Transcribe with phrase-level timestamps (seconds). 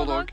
[0.00, 0.30] Prolog.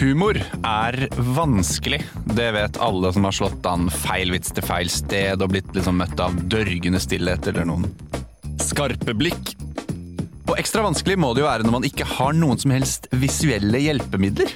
[0.00, 2.00] Humor er vanskelig.
[2.24, 6.02] Det vet alle som har slått an feil vits til feil sted og blitt liksom
[6.02, 7.86] møtt av dørgende stillhet eller noen
[8.58, 9.54] skarpe blikk.
[10.48, 13.86] Og ekstra vanskelig må det jo være når man ikke har noen som helst visuelle
[13.86, 14.50] hjelpemidler.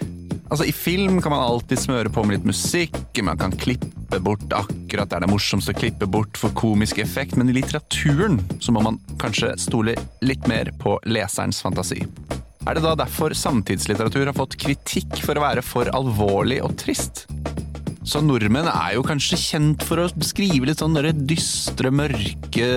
[0.51, 4.53] Altså I film kan man alltid smøre på med litt musikk, man kan klippe bort
[4.53, 8.75] akkurat der det er morsomst å klippe bort for komisk effekt, men i litteraturen så
[8.75, 12.03] må man kanskje stole litt mer på leserens fantasi.
[12.63, 17.25] Er det da derfor samtidslitteratur har fått kritikk for å være for alvorlig og trist?
[18.07, 22.69] Så nordmenn er jo kanskje kjent for å skrive litt sånn dystre, mørke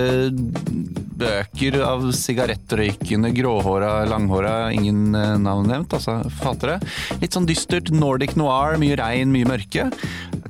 [1.20, 6.78] bøker av sigarettrøykende, gråhåra, langhåra, ingen eh, navn nevnt, altså forfattere.
[7.22, 9.88] Litt sånn dystert Nordic noir, mye regn, mye mørke.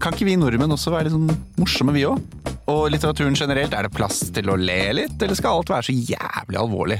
[0.02, 2.22] Kan ikke vi nordmenn også være litt sånn morsomme, vi òg?
[2.70, 5.94] Og litteraturen generelt, er det plass til å le litt, eller skal alt være så
[6.14, 6.98] jævlig alvorlig?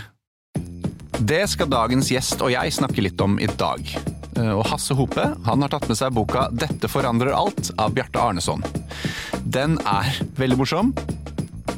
[1.26, 3.82] Det skal dagens gjest og jeg snakke litt om i dag.
[4.36, 8.20] Eh, Og Hasse Hope han har tatt med seg boka 'Dette forandrer alt' av Bjarte
[8.20, 8.62] Arneson.
[9.42, 10.92] Den er veldig morsom.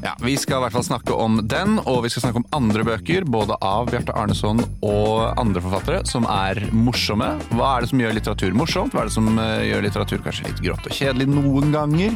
[0.03, 2.85] Ja, Vi skal i hvert fall snakke om den, og vi skal snakke om andre
[2.87, 7.33] bøker, både av Bjarte Arneson og andre forfattere, som er morsomme.
[7.51, 8.95] Hva er det som gjør litteratur morsomt?
[8.95, 12.15] Hva er det som eh, gjør litteratur kanskje litt grått og kjedelig noen ganger?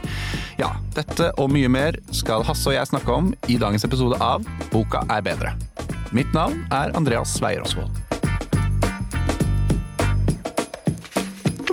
[0.60, 4.46] Ja, dette og mye mer skal Hasse og jeg snakke om i dagens episode av
[4.70, 5.56] Boka er bedre.
[6.14, 7.90] Mitt navn er Andreas Sveier Osvold.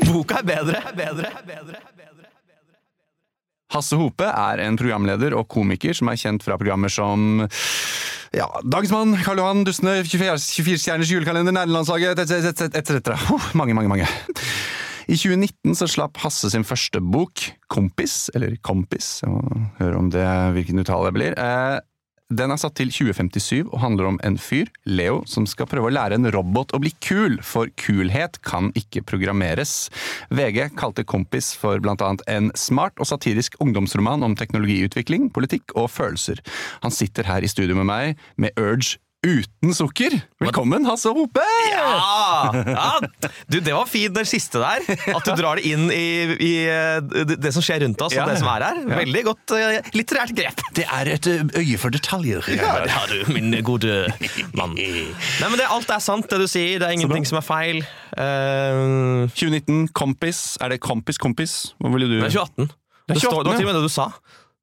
[0.09, 0.83] Boka er bedre.
[0.97, 1.98] bedre, bedre.
[3.73, 7.43] Hasse Hope er en programleder og komiker som er kjent fra programmer som
[8.35, 12.67] ja, Dagsmann, Karl Johan, Dustene, 24-stjerners julekalender, Nærlandslaget etc.
[12.77, 13.13] etc.
[13.33, 14.09] Oh, mange, mange, mange.
[15.09, 17.41] I 2019 så slapp Hasse sin første bok,
[17.73, 19.41] Kompis, eller Kompis, jeg må
[19.79, 21.37] høre om det, hvilken uttale det blir.
[21.41, 21.79] Eh,
[22.29, 25.93] Den er satt til 2057 og handler om en fyr, Leo, som skal prøve å
[25.95, 29.87] lære en robot å bli kul, for kulhet kan ikke programmeres.
[30.29, 36.37] VG kalte Kompis for annet en smart og satirisk ungdomsroman om teknologiutvikling, politikk og følelser.
[36.85, 40.13] Han sitter her i studio med meg med Urge uten sukker.
[40.39, 41.43] Velkommen, Hasse Hope!
[41.73, 42.51] Ja!
[42.55, 42.99] ja!
[43.51, 44.85] Du, det var fint, den siste der.
[45.11, 48.31] At du drar det inn i, i eh, det som skjer rundt oss, Ja, og
[48.31, 48.81] det som er her.
[49.01, 50.63] Veldig godt eh, litterært grep.
[50.77, 52.47] Det er et øye for detaljer.
[52.55, 54.07] Ja, det har du, min gode
[54.55, 54.77] mann.
[54.79, 56.79] Nei, men det, Alt er sant, det du sier.
[56.79, 57.83] Det er ingenting som er feil.
[58.15, 59.27] Uh...
[59.35, 60.55] 2019, Kompis.
[60.63, 61.59] Er det Kompis, Kompis?
[61.79, 62.71] Hva ville du det er 2018.
[63.09, 64.11] Det er Det, står, det var til og med det du sa.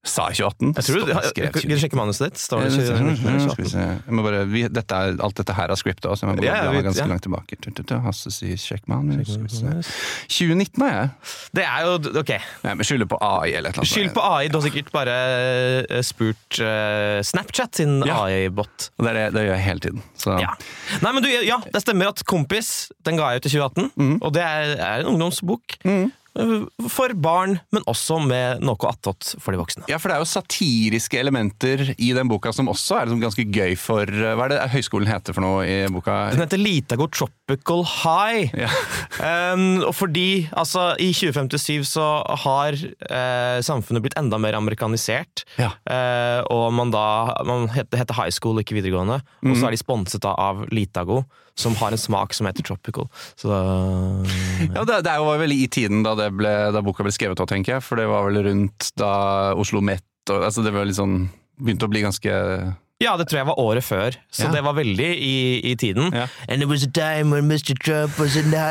[0.07, 0.73] Sa jeg 2018?
[0.77, 2.39] Jeg tror du, Står- jeg, skrev sjekke manuset ditt?
[2.41, 3.69] Står det 2018?
[3.73, 3.85] se.
[4.07, 6.47] Jeg må bare, vi, dette er, alt dette her er scripta, så jeg må bare
[6.47, 7.09] Ja, bla ganske ja.
[7.11, 7.59] langt tilbake.
[8.07, 9.27] Hasse sier 'sjekk manus'.
[9.27, 9.95] Skal vi se.
[10.31, 11.11] 2019 er jeg.
[11.59, 12.33] Det er jo Ok.
[12.65, 13.93] Nei, men skylder på AI eller et eller annet.
[13.93, 14.49] Skyld på AI.
[14.49, 15.17] Du har sikkert bare
[15.91, 18.23] eh, spurt uh, Snapchat sin Ja.
[18.27, 18.91] AI-bot.
[18.99, 20.03] Det, det, det gjør jeg hele tiden.
[20.17, 20.37] Så.
[20.41, 20.55] Ja.
[21.03, 23.91] Nei, men du, ja, det stemmer at Kompis den ga jeg ut i 2018.
[23.97, 24.15] mm.
[24.23, 25.79] Og det er, er en ungdomsbok.
[25.85, 26.13] Mhm.
[26.39, 29.85] Eh, For barn, men også med noe attåt for de voksne.
[29.91, 33.47] Ja, for det er jo satiriske elementer i den boka som også er liksom ganske
[33.53, 36.31] gøy for Hva er det høyskolen heter for noe i boka?
[36.35, 38.53] Den heter Litago Tropical High.
[38.57, 38.71] Ja.
[39.17, 42.05] Um, og fordi altså, i 2057 så
[42.45, 45.45] har uh, samfunnet blitt enda mer amerikanisert.
[45.59, 45.71] Ja.
[45.89, 47.05] Uh, og man da
[47.49, 49.21] man heter, heter high school, ikke videregående.
[49.43, 49.57] Og Mhm.
[49.61, 51.23] så er de sponset da av Litago,
[51.57, 53.09] som har en smak som heter tropical.
[53.41, 53.61] Så da
[54.77, 57.41] Ja, det, det er jo veldig i tiden da, det ble, da boka ble skrevet
[57.41, 57.85] òg, tenker jeg.
[57.87, 59.13] For det var vel rundt da
[59.57, 62.33] Oslo Met og altså Det var litt sånn Begynte å bli ganske
[63.01, 64.53] Ja, det tror jeg var året før, så Ja.
[64.57, 65.33] det var veldig i,
[65.69, 66.09] i tiden.
[66.17, 66.27] Ja.
[66.49, 67.77] And it was a time when Mr.
[67.77, 68.63] Trump was in the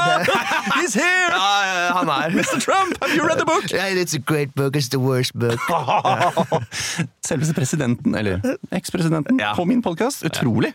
[0.80, 1.28] He's here!
[1.28, 2.56] Ja, ja, han er Mr.
[2.64, 3.68] Trump, have you read the book?
[3.70, 5.60] Yeah, it's a great book, it's the worst book.
[7.24, 8.40] Selveste presidenten, eller
[8.72, 9.52] ekspresidenten, Ja.
[9.56, 10.24] på min podkast.
[10.24, 10.72] Utrolig!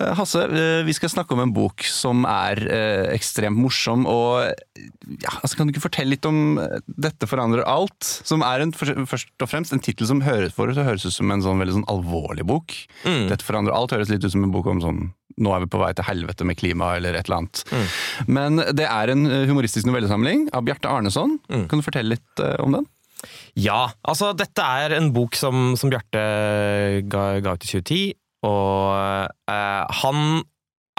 [0.00, 4.06] Eh, Hasse, eh, vi skal snakke om en bok som er eh, ekstremt morsom.
[4.10, 8.02] og ja, altså Kan du ikke fortelle litt om 'Dette forandrer alt'?
[8.26, 11.30] Som er en, først og fremst en tittel som høres for oss, høres ut som
[11.30, 12.74] en sånn veldig sånn alvorlig bok.
[13.04, 13.28] Mm.
[13.30, 15.80] 'Dette forandrer alt' høres litt ut som en bok om sånn nå er vi på
[15.80, 17.64] vei til helvete med klima, eller et eller annet.
[17.66, 17.86] Mm.
[18.30, 21.40] Men det er en humoristisk novellesamling av Bjarte Arneson.
[21.50, 21.64] Mm.
[21.66, 22.86] Kan du fortelle litt om den?
[23.58, 26.22] Ja, altså dette er en bok som, som Bjarte
[27.10, 28.14] ga, ga ut i 2010,
[28.44, 30.42] og eh, han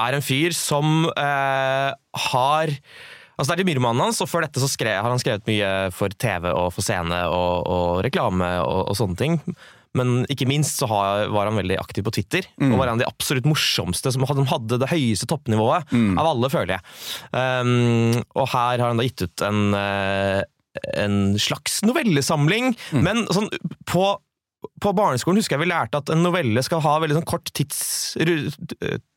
[0.02, 1.92] er en fyr som eh,
[2.30, 2.80] har
[3.36, 6.14] Altså Det er Myrmannen hans, og før dette så skrev, har han skrevet mye for
[6.16, 9.36] TV og for scene og, og reklame og, og sånne ting.
[9.96, 13.04] Men ikke minst så har, var han veldig aktiv på Twitter, og var en av
[13.04, 16.96] de absolutt morsomste som hadde, hadde det høyeste toppnivået av alle, føler jeg.
[17.36, 20.42] Um, og her har han da gitt ut en, eh,
[21.00, 22.72] en slags novellesamling,
[23.04, 23.52] men sånn
[23.88, 24.14] på
[24.82, 28.16] på barneskolen husker jeg vi lærte at en novelle skal ha veldig sånn kort tids
[28.18, 28.50] ru-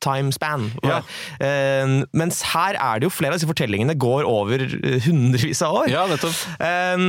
[0.04, 0.68] timespan.
[0.84, 0.98] Ja.
[1.40, 5.80] Uh, mens her er det jo flere av disse fortellingene går over eh, hundrevis av
[5.82, 5.88] år.
[5.92, 6.36] Ja, nettopp.
[6.60, 7.06] Eh,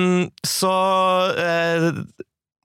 [0.48, 0.74] så
[1.36, 1.90] eh,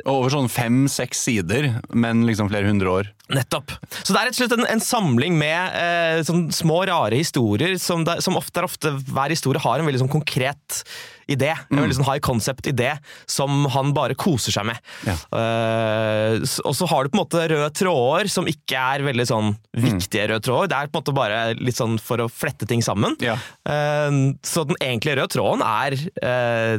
[0.04, 3.10] Over sånn fem-seks sider, men liksom flere hundre år.
[3.32, 3.72] Nettopp.
[4.02, 7.78] Så det er rett og slett en, en samling med eh, sånn små, rare historier,
[7.80, 10.82] som, det, som ofte ofte Hver historie har en veldig sånn konkret
[11.30, 11.54] idé.
[11.70, 12.90] En veldig sånn high concept-idé
[13.30, 14.80] som han bare koser seg med.
[15.08, 15.16] Ja.
[15.40, 16.36] Eh,
[16.68, 20.28] og så har du på en måte røde tråder, som ikke er veldig sånn viktige
[20.28, 20.68] røde tråder.
[20.68, 23.16] Det er på en måte bare litt sånn for å flette ting sammen.
[23.24, 23.38] Ja.
[23.64, 26.76] Eh, så den egentlige røde tråden er eh,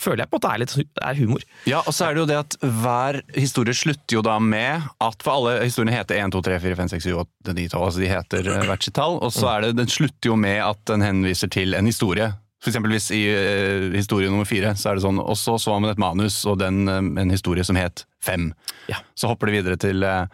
[0.00, 1.44] Føler jeg på en måte er litt er humor.
[1.68, 5.22] Ja, og så er det jo det at hver historie slutter jo da med at
[5.24, 7.84] For alle historiene heter 1, 2, 3, 4, 5, 6, 7, 8, 9, 12.
[7.86, 9.18] Altså de heter eh, hvert sitt tall.
[9.24, 12.32] Og så er det, den slutter jo med at den henviser til en historie.
[12.66, 16.00] Hvis i uh, historie nummer fire så er det sånn Og så så man et
[16.00, 18.48] manus og den, eh, en historie som het Fem.
[18.90, 18.96] Ja.
[19.14, 20.26] Så hopper det videre til uh,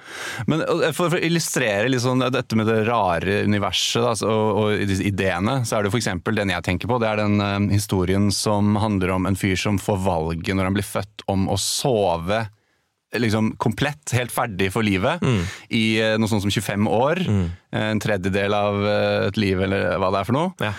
[0.49, 0.63] Men
[0.95, 5.61] for, for å illustrere sånn dette med det rare universet da, og, og disse ideene,
[5.69, 6.99] så er det eksempel den jeg tenker på.
[7.03, 10.79] Det er den uh, historien som handler om en fyr som får valget når han
[10.79, 12.47] blir født om å sove
[13.21, 15.21] liksom komplett, helt ferdig for livet,
[15.69, 17.21] i eh, noe sånt som 25 år.
[17.29, 17.45] Mm.
[17.77, 18.79] En tredjedel av
[19.29, 20.55] et liv, eller hva det er for noe.
[20.65, 20.73] Ja.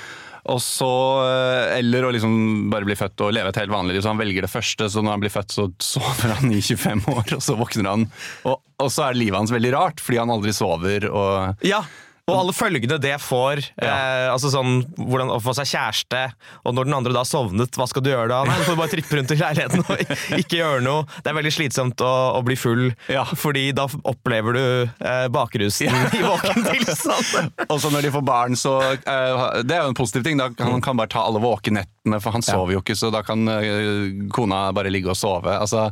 [0.51, 0.91] Og så,
[1.23, 4.03] eh, Eller å liksom bare bli født og leve et helt vanlig liv.
[4.03, 7.05] Så han velger det første, så når han blir født, så sover han i 25
[7.15, 8.07] år, og så våkner han.
[8.49, 11.07] Og, og så er livet hans veldig rart, fordi han aldri sover.
[11.11, 11.63] og...
[11.63, 11.83] Ja,
[12.31, 13.59] og alle følgene det får.
[13.83, 13.87] Ja.
[13.91, 16.21] Eh, altså sånn, hvordan Å få seg kjæreste,
[16.63, 18.37] og når den andre da har sovnet, hva skal du gjøre da?
[18.47, 21.03] Nei, Du får bare trippe rundt i leiligheten og ikke gjøre noe.
[21.19, 23.25] Det er veldig slitsomt å, å bli full, Ja.
[23.27, 27.51] fordi da opplever du eh, bakrusen i våken tilstand.
[27.73, 30.39] Og så når de får barn, så eh, Det er jo en positiv ting.
[30.39, 33.25] Da kan han kan bare ta alle våkenettene, for han sover jo ikke, så da
[33.27, 35.51] kan eh, kona bare ligge og sove.
[35.59, 35.89] Altså,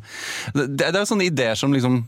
[0.56, 2.06] det, det er sånne ideer som liksom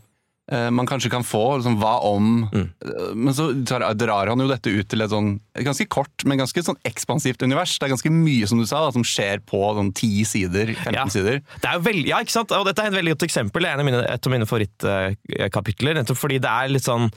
[0.70, 1.56] man kanskje kan få.
[1.56, 2.66] Liksom, hva om Mm.
[2.84, 6.60] eh, Men så drar han jo dette ut til et sånn ganske kort, men ganske
[6.62, 7.78] sånn ekspansivt univers.
[7.78, 11.06] Det er ganske mye som du sa, som skjer på sånn 10 sider, 15 Ja.
[11.08, 11.40] sider.
[11.60, 12.52] Det er jo ja, ikke sant?
[12.52, 13.62] Og dette er et veldig godt eksempel.
[13.62, 15.94] Det er en av mine, et av mine favorittkapitler.
[15.96, 17.10] Nettopp fordi det er litt sånn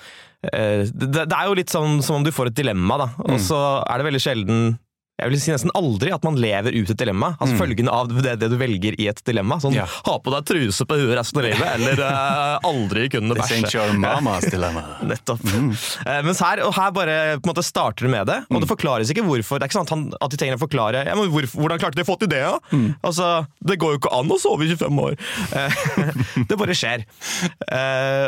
[0.53, 3.07] eh, det, det er jo litt sånn som om du får et dilemma, da.
[3.27, 4.77] Og så er det veldig sjelden
[5.17, 7.31] jeg vil si nesten aldri at man lever ut et dilemma.
[7.41, 9.57] Altså følgende av det, det du velger i et dilemma.
[9.63, 9.87] Sånn, Ja.
[10.05, 13.57] Ha på deg truse på huet resten av livet, eller uh, aldri kunne bæsje.
[13.57, 14.83] This ain't your mama's dilemma.
[15.09, 15.41] Nettopp.
[15.47, 18.69] Eh, mens her, og her bare på en måte starter du med det, og det
[18.69, 19.57] forklares ikke hvorfor.
[19.57, 21.81] Det er ikke sånn at, han, at de trenger å forklare ja, men hvor, hvordan
[21.81, 22.43] klarte de å få til det.
[22.43, 22.53] Ja?
[23.01, 23.31] Altså,
[23.65, 25.17] det går jo ikke an å sove i 25 år.
[25.49, 26.13] Uh,
[26.51, 27.07] det bare skjer.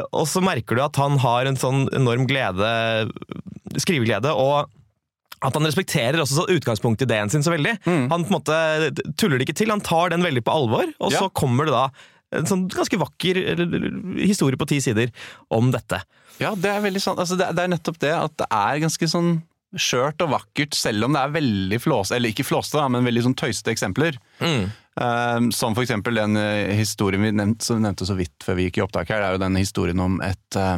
[0.09, 2.73] Og så merker du at han har en sånn enorm glede,
[3.77, 4.73] skriveglede, og
[5.41, 7.77] at han respekterer også utgangspunktet i ideen sin så veldig.
[7.85, 8.57] Han på en måte
[9.19, 11.19] tuller det ikke til, han tar den veldig på alvor, og Ja.
[11.23, 11.85] så kommer det da
[12.39, 13.39] en sånn ganske vakker
[14.21, 15.09] historie på ti sider
[15.49, 16.01] om dette.
[16.39, 17.17] Ja, det er veldig sånn.
[17.19, 19.31] Altså, det, det er nettopp det at det er ganske sånn
[19.77, 23.37] skjørt og vakkert, selv om det er veldig flåste, eller ikke flåste, men veldig sånn
[23.37, 24.17] tøyste eksempler.
[24.41, 28.79] Eh, som for eksempel den eh, historien vi nevnte, nevnte så vidt før vi gikk
[28.81, 30.77] i opptak her, det er jo den historien om et eh,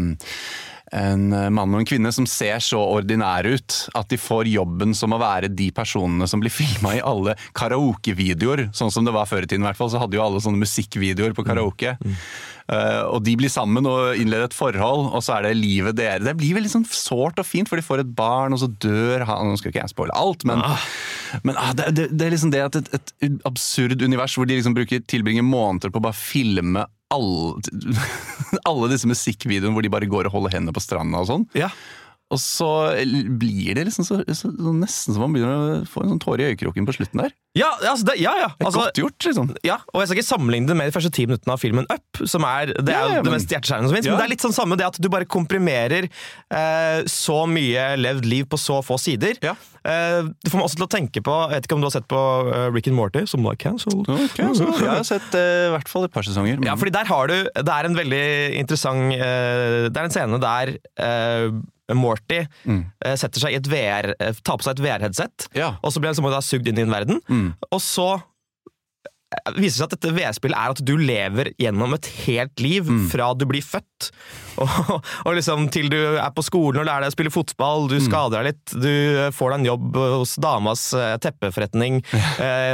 [0.91, 4.95] en eh, mann og en kvinne som ser så ordinære ut at de får jobben
[4.97, 8.69] som å være de personene som blir filma i alle karaokevideoer.
[8.75, 10.61] Sånn som det var før i tiden, i hvert fall, så hadde jo alle sånne
[10.61, 11.95] musikkvideoer på karaoke.
[11.95, 12.25] Eh,
[12.71, 16.23] og de blir sammen og innleder et forhold, og så er det livet dere.
[16.23, 19.25] Det blir veldig sånn sårt og fint, for de får et barn, og så dør
[19.27, 19.51] han.
[19.51, 20.63] Nå skal ikke jeg spoile alt, men,
[21.47, 24.57] men ah, det, det, det er liksom det at et, et absurd univers hvor de
[24.59, 27.59] liksom bruker, tilbringer måneder på å bare filme alle,
[28.69, 31.47] alle disse musikkvideoene hvor de bare går og holder hendene på stranda og sånn.
[31.57, 31.71] Ja.
[32.31, 32.69] Og så
[33.41, 36.45] blir det liksom så, så, så nesten som man begynner å få en sånn tåre
[36.45, 37.33] i øyekroken på slutten der.
[37.57, 38.49] Ja, altså det, ja, ja.
[38.55, 39.49] Det er Altså, godt gjort, liksom.
[39.67, 42.21] ja, og Jeg skal ikke sammenligne det med de første ti minuttene av filmen Up,
[42.23, 44.07] som er det, er Ja, ja, det mest hjerteskjærende som fins.
[44.07, 48.29] Men det er litt sånn samme det at du bare komprimerer eh, så mye levd
[48.31, 49.35] liv på så få sider.
[49.43, 49.57] Ja.
[49.83, 51.93] Eh, det får meg også til å tenke på Jeg vet ikke om du har
[51.95, 54.07] sett på uh, Rick and Morty, som nå er cancelled.
[54.39, 56.61] Jeg har sett eh, i hvert fall et par sesonger.
[56.63, 58.23] Ja, fordi der har du Det er en veldig
[58.61, 60.75] interessant eh, Det er en scene der
[61.97, 65.73] Morty eh, setter seg i et VR eh, tar på seg et VR-headset, Ja.
[65.81, 67.21] og så blir han liksom da sugd inn i en verden.
[67.71, 72.07] Og så eh, viser det seg at dette VR-spillet er at du lever gjennom et
[72.25, 74.11] helt liv fra du blir født.
[74.61, 74.67] Og,
[75.25, 78.41] og liksom til du er på skolen og lærer deg å spille fotball, du skader
[78.43, 80.83] deg litt, du får deg en jobb hos damas
[81.23, 82.01] teppeforretning,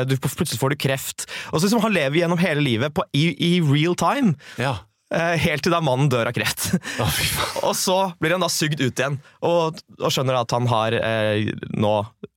[0.09, 1.27] du, plutselig får du kreft.
[1.53, 4.33] Og så liksom Han lever gjennom hele livet på, i, i real time.
[4.59, 4.73] Ja.
[5.13, 6.69] Eh, helt til da mannen dør av kreft.
[7.03, 7.17] Oh.
[7.69, 11.49] Og så blir han da sugd ut igjen, og, og skjønner at han har eh,
[11.77, 11.93] nå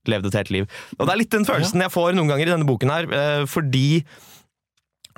[0.09, 0.67] levd et helt liv.
[0.97, 3.45] Og Det er litt den følelsen jeg får noen ganger i denne boken her, eh,
[3.51, 4.03] fordi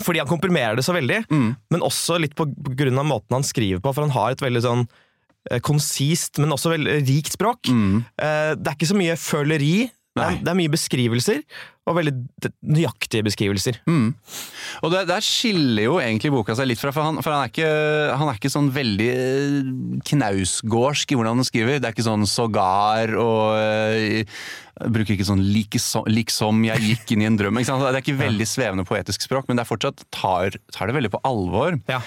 [0.01, 1.55] fordi han komprimerer det så veldig, Mm.
[1.69, 4.41] men også litt på, på grunn av måten han skriver på, for han har et
[4.41, 4.87] veldig sånn
[5.51, 7.69] eh, konsist, men også veldig rikt språk.
[7.69, 7.99] Mm.
[8.17, 9.75] Eh, Det er ikke så mye føleri,
[10.13, 11.39] det er, det er mye beskrivelser,
[11.89, 12.13] og veldig
[12.69, 13.79] nøyaktige beskrivelser.
[13.89, 14.11] Mm.
[14.85, 17.51] Og der, der skiller jo egentlig boka seg litt fra, for han, for han, er,
[17.51, 17.71] ikke,
[18.21, 19.71] han er ikke sånn veldig eh,
[20.11, 21.81] knausgårdsk i hvordan han skriver.
[21.81, 24.37] Det er ikke sånn sågar og eh,
[24.73, 27.59] bruker ikke sånn liksom, liksom jeg gikk inn i en drøm.
[27.61, 31.11] Det er ikke veldig svevende poetisk språk, men det er fortsatt tar, tar det veldig
[31.13, 31.77] på alvor.
[31.91, 31.99] Ja.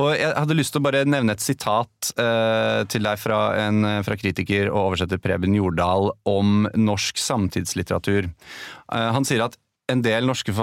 [0.00, 3.84] Og jeg hadde lyst til å bare nevne et sitat eh, til deg fra, en,
[4.06, 8.30] fra kritiker og oversetter Preben Jordal om norsk samtidslitteratur.
[8.30, 9.58] Eh, han sier at
[9.92, 10.54] en del, norske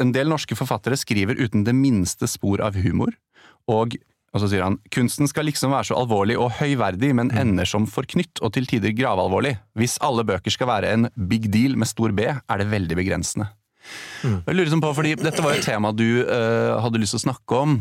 [0.00, 3.16] en del norske forfattere skriver uten det minste spor av humor,
[3.70, 3.96] og
[4.30, 7.88] og så sier han kunsten skal liksom være så alvorlig og høyverdig, men ender som
[7.90, 9.56] forknytt og til tider gravalvorlig.
[9.78, 13.48] Hvis alle bøker skal være en big deal med stor B, er det veldig begrensende.
[14.22, 17.22] Jeg lurer sånn på, fordi Dette var jo et tema du uh, hadde lyst til
[17.22, 17.80] å snakke om.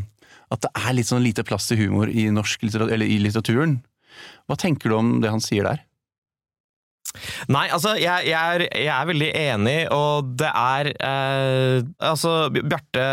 [0.49, 3.77] At det er litt sånn lite plass til humor i, norsk litteratur, eller i litteraturen.
[4.49, 5.83] Hva tenker du om det han sier der?
[7.51, 13.03] Nei, altså, jeg, jeg, er, jeg er veldig enig, og det er eh, Altså, Bjarte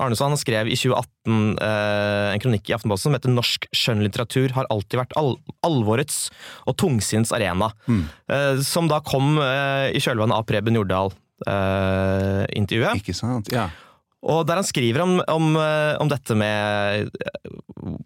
[0.00, 4.96] Arnesand skrev i 2018 eh, en kronikk i Aftenposten som heter 'Norsk skjønnlitteratur har alltid
[5.02, 5.30] vært al
[5.66, 6.16] alvorets
[6.66, 7.70] og tungsinns arena'.
[7.86, 8.04] Mm.
[8.32, 12.94] Eh, som da kom eh, i kjølvannet av Preben Jordal-intervjuet.
[13.02, 13.46] Ikke sant?
[13.52, 13.64] Ja.
[14.20, 17.08] Og der han skriver om, om, eh, om dette med,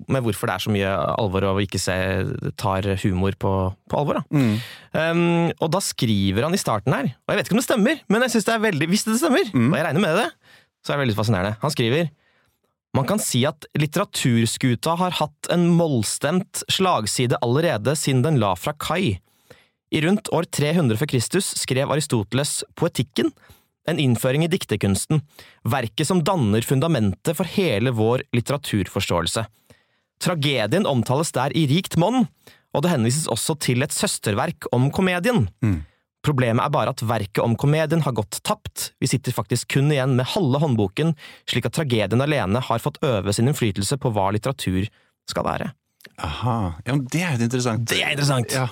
[0.06, 1.96] med hvorfor det er så mye alvor og ikke se,
[2.60, 3.54] tar humor på,
[3.90, 4.20] på alvor.
[4.20, 4.24] Da.
[4.30, 4.52] Mm.
[4.94, 5.24] Um,
[5.58, 8.22] og da skriver han i starten her, og jeg vet ikke om det stemmer, men
[8.26, 9.72] jeg synes det er veldig, hvis det stemmer, Mm.
[9.72, 10.28] og jeg regner med det,
[10.84, 11.56] så er det veldig fascinerende.
[11.64, 12.12] Han skriver
[12.94, 18.70] man kan si at litteraturskuta har hatt en mollstemt slagside allerede siden den la fra
[18.78, 19.16] kai.
[19.90, 23.32] I rundt år 300 før Kristus skrev Aristoteles Poetikken,
[23.90, 25.22] en innføring i dikterkunsten,
[25.68, 29.44] verket som danner fundamentet for hele vår litteraturforståelse.
[30.24, 32.26] Tragedien omtales der i rikt monn,
[32.74, 35.48] og det henvises også til et søsterverk om komedien.
[35.64, 35.82] Mm.
[36.24, 40.16] Problemet er bare at verket om komedien har gått tapt, vi sitter faktisk kun igjen
[40.16, 41.12] med halve håndboken,
[41.50, 44.88] slik at tragedien alene har fått øve sin innflytelse på hva litteratur
[45.28, 45.72] skal være.
[46.22, 46.56] Aha.
[46.86, 48.52] Ja, men det er jo interessant Det er interessant!
[48.54, 48.68] ja,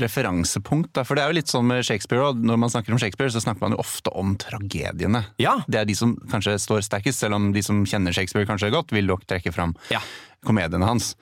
[0.00, 0.92] referansepunkt.
[0.94, 1.02] Da.
[1.06, 2.42] For det er jo litt sånn med Shakespeare, òg.
[2.46, 5.24] når man snakker om Shakespeare, så snakker man jo ofte om tragediene.
[5.42, 8.70] Ja, Det er de som kanskje står sterkest, selv om de som kjenner Shakespeare kanskje
[8.74, 10.00] godt, vil nok trekke fram ja.
[10.46, 11.14] komediene hans.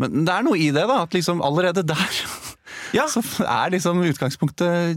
[0.00, 1.02] Men det er noe i det, da.
[1.04, 2.20] At liksom allerede der
[2.96, 3.06] Ja.
[3.12, 4.96] så er liksom utgangspunktet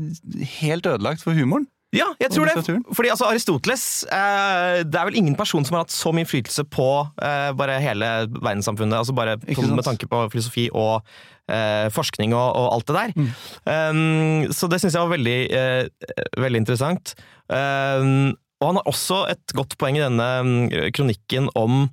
[0.62, 1.68] helt ødelagt for humoren.
[1.98, 2.78] Ja, jeg tror det.
[2.96, 6.68] Fordi altså, Aristoteles eh, Det er vel ingen person som har hatt så mye innflytelse
[6.74, 6.90] på
[7.24, 9.00] eh, bare hele verdenssamfunnet.
[9.00, 11.06] Altså bare med tanke på filosofi og
[11.52, 13.16] eh, forskning og, og alt det der.
[13.16, 13.30] Mm.
[13.68, 17.16] Um, så det syns jeg var veldig, eh, veldig interessant.
[17.48, 21.84] Um, og han har også et godt poeng i denne mm, kronikken om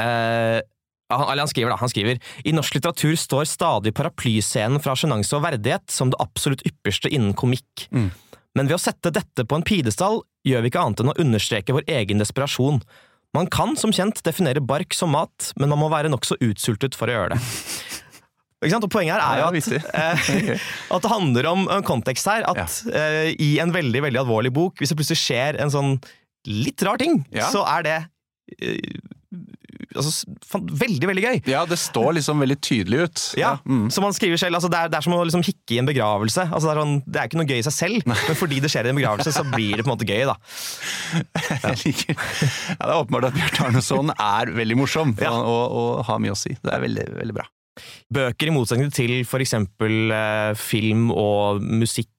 [0.00, 0.60] eh,
[1.12, 5.44] han, han skriver da, han skriver I norsk litteratur står stadig paraplyscenen fra sjenanse og
[5.44, 7.86] verdighet som det absolutt ypperste innen komikk.
[7.94, 8.10] Mm.
[8.54, 11.74] Men ved å sette dette på en pidestall gjør vi ikke annet enn å understreke
[11.74, 12.80] vår egen desperasjon.
[13.34, 17.10] Man kan som kjent definere bark som mat, men man må være nokså utsultet for
[17.10, 17.40] å gjøre det.
[18.64, 22.46] Og Poenget her er jo at, eh, at det handler om en kontekst her.
[22.48, 25.90] At eh, i en veldig veldig alvorlig bok, hvis det plutselig skjer en sånn
[26.48, 27.98] litt rar ting, så er det
[28.62, 28.78] eh,
[29.94, 30.10] altså,
[30.84, 31.38] veldig, veldig gøy.
[31.50, 33.24] Ja, det står liksom veldig tydelig ut.
[33.40, 33.86] Ja, Mm.
[33.94, 35.88] Som han skriver selv, altså det, er, det er som å liksom hikke i en
[35.88, 36.44] begravelse.
[36.50, 38.70] Altså det, er sånn, det er ikke noe gøy i seg selv, men fordi det
[38.72, 40.24] skjer i en begravelse, så blir det på en måte gøy.
[40.28, 40.36] da.
[41.64, 45.32] Jeg liker ja, Det er åpenbart at Bjørn Arneson er veldig morsom Ja.
[45.32, 46.54] og, og, og har mye å si.
[46.60, 47.46] Det er veldig, veldig bra.
[48.14, 52.10] Bøker, i motsetning til eksempel eh, film og musikk,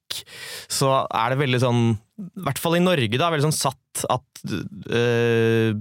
[0.71, 1.83] så er det veldig sånn,
[2.25, 4.43] i hvert fall i Norge, da, veldig sånn satt at
[4.91, 5.71] eh,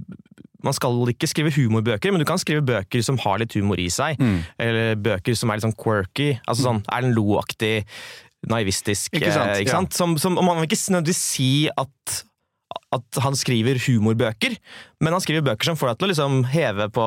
[0.65, 3.87] man skal ikke skrive humorbøker, men du kan skrive bøker som har litt humor i
[3.93, 4.19] seg.
[4.21, 4.37] Mm.
[4.65, 6.33] Eller bøker som er litt sånn quirky.
[6.45, 7.85] Altså sånn Erlend Loe-aktig,
[8.49, 9.13] naivistisk.
[9.15, 9.83] Ikke sant, eh, ikke ja.
[9.95, 12.21] Som, som, man vil ikke nødvendigvis si at
[12.95, 14.55] at han skriver humorbøker,
[15.03, 17.05] men han skriver bøker som får deg til å liksom heve på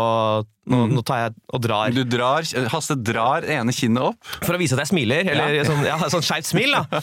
[0.69, 0.91] Nå, Mm.
[0.99, 4.19] nå tar jeg og drar Du drar, Hasse drar ene kinnet opp.
[4.45, 5.63] for å vise at jeg smiler, eller Ja.
[5.65, 6.75] sånn, ja, sånn skeivt smil.
[6.77, 7.01] da.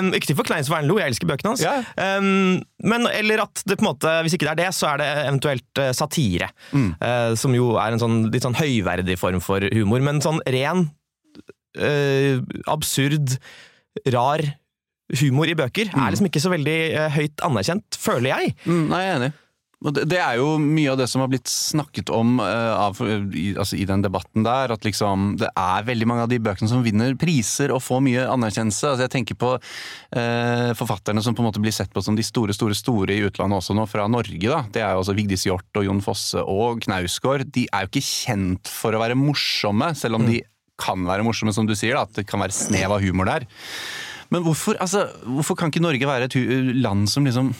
[0.00, 1.62] Um, ikke til forkleinelse for Erlend Loe, jeg elsker bøkene hans.
[1.62, 1.84] Ja.
[2.18, 4.98] Um, men, eller at det på en måte, hvis ikke det er det, så er
[5.04, 6.50] det eventuelt eh, satire.
[6.74, 6.88] Mm.
[6.98, 10.88] Uh, som jo er en sånn litt sånn høyverdig form for humor, men sånn ren,
[11.78, 12.42] uh,
[12.74, 13.38] absurd,
[14.10, 14.42] rar
[15.18, 16.00] humor i bøker Mm.
[16.06, 18.54] er liksom ikke så veldig eh, høyt anerkjent, føler jeg.
[18.66, 19.32] Mm, nei, jeg er enig.
[19.80, 22.98] Det, er jo mye av det som har blitt snakket om eh, av,
[23.32, 24.74] i, altså i den debatten der.
[24.74, 28.26] At liksom det er veldig mange av de bøkene som vinner priser og får mye
[28.28, 28.90] anerkjennelse.
[28.90, 32.26] Altså jeg tenker på eh, forfatterne som på en måte blir sett på som de
[32.28, 34.36] store, store, store i utlandet også nå, fra Norge.
[34.44, 34.60] da.
[34.68, 37.48] Det er jo også Vigdis Hjorth og Jon Fosse og Knausgård.
[37.48, 40.42] De er jo ikke kjent for å være morsomme, selv om de
[40.80, 41.96] kan være morsomme, som du sier.
[41.96, 43.48] da, At det kan være snev av humor der.
[44.30, 46.36] Men hvorfor, altså, hvorfor kan ikke Norge være et
[46.78, 47.52] land som liksom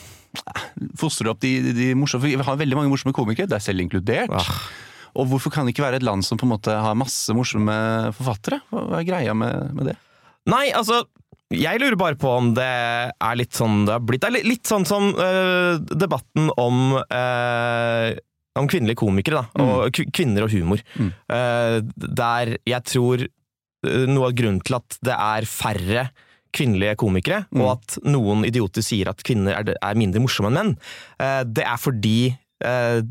[0.99, 4.31] fostrer opp de, de, de morsomme Vi har veldig mange morsomme komikere, deg selv inkludert.
[5.19, 7.73] Og hvorfor kan det ikke være et land som på en måte har masse morsomme
[8.15, 8.61] forfattere?
[8.71, 9.97] Hva er greia med, med det?
[10.51, 11.03] Nei, altså
[11.51, 14.23] jeg lurer bare på om det er litt sånn det har blitt.
[14.23, 18.13] Det er litt, litt sånn som øh, debatten om øh,
[18.59, 19.63] om kvinnelige komikere, da.
[19.63, 20.81] Og kv- kvinner og humor.
[20.99, 21.11] Mm.
[21.31, 23.23] Uh, der jeg tror
[24.11, 26.03] noe av grunnen til at det er færre
[26.53, 27.61] kvinnelige komikere, Mm.
[27.61, 30.77] og at noen idioter sier at kvinner er, er mindre morsomme enn menn,
[31.21, 33.01] øh, det er fordi øh,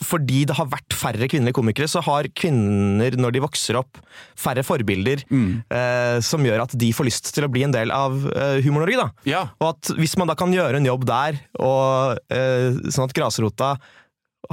[0.00, 3.98] fordi det har vært færre kvinnelige komikere, så har kvinner, når de vokser opp,
[4.40, 8.14] færre forbilder eh, som gjør at de får lyst til å bli en del av
[8.30, 8.96] eh, Humor-Norge.
[9.02, 9.08] da.
[9.28, 9.42] Ja.
[9.60, 13.74] Og at hvis man da kan gjøre en jobb der, og eh, sånn at grasrota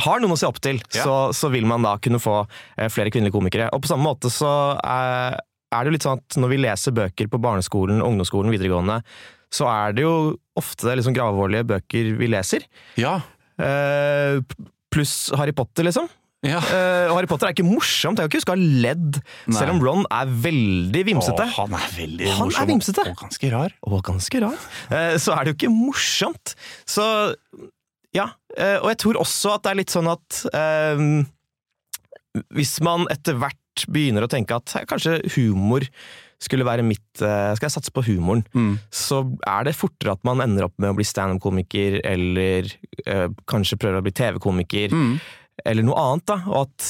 [0.02, 1.04] har noen å se opp til, Ja.
[1.06, 2.42] så, så vil man da kunne få
[2.78, 3.70] eh, flere kvinnelige komikere.
[3.76, 5.38] Og på samme måte så er,
[5.72, 9.00] er det jo litt sånn at når vi leser bøker på barneskolen, ungdomsskolen, videregående,
[9.52, 10.16] så er det jo
[10.60, 12.66] ofte liksom gravalvorlige bøker vi leser.
[13.00, 13.18] Ja.
[13.60, 14.40] Uh,
[14.92, 16.08] pluss Harry Potter, liksom.
[16.48, 16.60] ja.
[16.60, 18.20] Uh, Harry Potter er ikke morsomt.
[18.20, 19.58] Jeg kan ikke huske å ha ledd, Nei.
[19.58, 21.48] selv om Ron er veldig vimsete.
[21.48, 23.06] Å, han er veldig Han er vimsete.
[23.12, 23.76] Og ganske rar.
[23.88, 24.66] Og ganske rar.
[24.92, 26.56] Uh, så er det jo ikke morsomt.
[26.90, 27.06] Så
[28.12, 28.34] ja.
[28.84, 30.42] Og jeg tror også at det er litt sånn at
[32.52, 35.86] hvis man etter hvert begynner å tenke at kanskje humor
[36.42, 38.42] skulle være mitt eh, Skal jeg satse på humoren?
[38.58, 38.80] Mm.
[38.90, 42.66] Så er det fortere at man ender opp med å bli standup-komiker, eller
[43.06, 45.20] øh, kanskje prøver å bli TV-komiker, Mm.
[45.66, 46.26] eller noe annet.
[46.26, 46.88] da, og at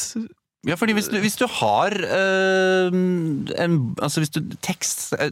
[0.68, 5.30] Ja, fordi hvis du, hvis du har øh, en Altså hvis du Tekst er,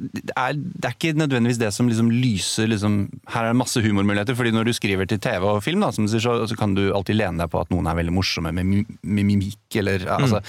[0.58, 2.96] Det er ikke nødvendigvis det som liksom lyser liksom
[3.30, 6.24] Her er det masse humormuligheter, fordi når du skriver til TV og film, da, sier,
[6.24, 9.28] så, så kan du alltid lene deg på at noen er veldig morsomme med, med
[9.28, 10.42] mimikk, eller ja, altså.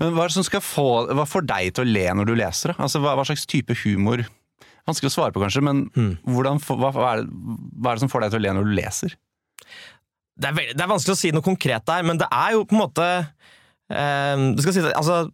[0.00, 0.28] Men hva
[0.64, 2.72] få Hva får deg til å le når du leser?
[2.78, 4.24] Altså, hva, hva slags type humor
[4.88, 5.86] Vanskelig å svare på, kanskje, men
[6.28, 7.30] hvordan, hva, hva, er det,
[7.80, 9.14] hva er det som får deg til å le når du leser?
[10.34, 12.64] det er, veldig, det er vanskelig å si noe konkret der, men det er jo
[12.66, 13.06] på en måte
[13.94, 15.30] skal si, altså,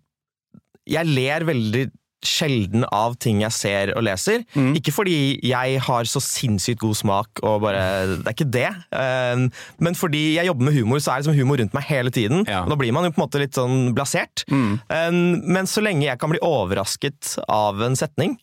[0.90, 4.42] Jeg ler veldig sjelden av ting jeg ser og leser.
[4.52, 4.74] Mm.
[4.76, 8.66] Ikke fordi jeg har så sinnssykt god smak og bare Det er ikke det.
[8.92, 9.44] Eh,
[9.80, 12.44] men fordi jeg jobber med humor, så er det liksom humor rundt meg hele tiden.
[12.44, 12.60] Ja.
[12.66, 14.44] Og da blir man jo på en måte litt sånn blasert.
[14.52, 14.74] Mm.
[14.92, 15.10] Eh,
[15.56, 18.36] men så lenge jeg kan bli overrasket av en setning,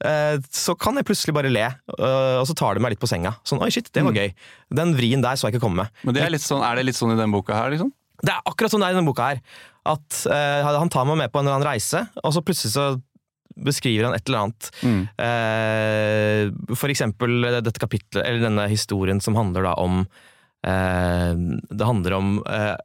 [0.00, 3.10] eh, så kan jeg plutselig bare le, eh, og så tar det meg litt på
[3.12, 3.34] senga.
[3.44, 4.16] Sånn, oi shit, det var Mm.
[4.16, 4.34] gøy.
[4.80, 5.76] Den vrien der så jeg ikke komme.
[5.84, 5.88] med.
[6.04, 7.92] Men det er, litt sånn, er det litt sånn i den boka her, liksom?
[8.20, 9.44] Det er akkurat sånn det er i denne boka her.
[9.90, 12.90] At uh, han tar meg med på en eller annen reise, og så plutselig så
[13.60, 14.68] beskriver han et eller annet.
[14.84, 15.00] Mm.
[15.20, 22.16] Uh, for eksempel dette kapitlet, eller denne historien som handler da om uh, Det handler
[22.20, 22.76] om eh,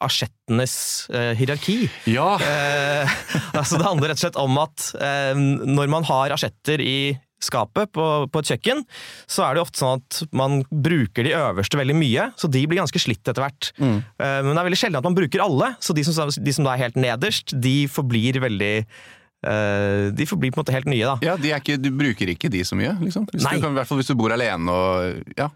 [0.00, 0.74] asjettenes
[1.12, 1.84] eh, hierarki.
[2.08, 2.34] Ja!
[2.40, 3.16] Eh,
[3.58, 7.12] altså det handler rett og slett om at eh, når man har asjetter i
[7.44, 8.82] skapet på, på et kjøkken,
[9.30, 12.80] så er det ofte sånn at man bruker de øverste veldig mye, så de blir
[12.82, 13.70] ganske slitt etter hvert.
[13.80, 13.96] Mm.
[14.00, 16.68] Eh, men det er veldig sjelden at man bruker alle, så de som, de som
[16.68, 21.06] da er helt nederst, de forblir veldig eh, De forblir på en måte helt nye,
[21.06, 21.16] da.
[21.24, 23.26] Ja, de er ikke, Du bruker ikke de så mye, liksom?
[23.32, 23.56] Hvis Nei.
[23.56, 25.48] du kan, I hvert fall hvis du bor alene og ja,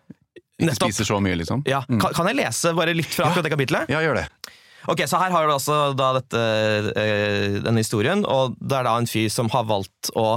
[0.55, 0.89] ikke Nettopp.
[0.89, 1.65] spiser så mye, liksom.
[1.69, 3.91] Ja, kan, kan jeg lese bare litt fra akkurat det kapitlet?
[3.93, 4.29] Ja, gjør det.
[4.91, 6.41] Ok, så her har du altså da dette,
[7.01, 10.37] eh, denne historien, og det er da en fyr som har valgt å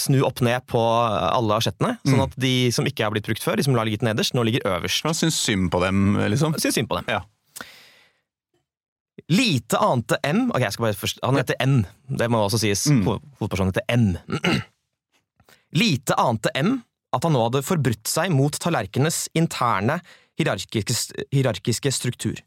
[0.00, 3.60] snu opp ned på alle asjettene, sånn at de som ikke har blitt brukt før,
[3.60, 5.04] de som har ligget nederst, nå ligger øverst.
[5.06, 6.56] Han syns synd på dem, liksom.
[6.60, 7.10] Syns synd på dem.
[7.12, 7.22] Ja.
[9.30, 12.86] Lite ante M Ok, jeg skal bare først Han heter M, det må også sies.
[12.88, 13.02] Mm.
[13.38, 14.14] Hovedpersonen heter M.
[15.82, 16.78] Lite ante M
[17.14, 19.98] at han nå hadde forbrutt seg mot tallerkenenes interne
[20.38, 20.94] hierarkiske,
[21.34, 22.38] hierarkiske struktur.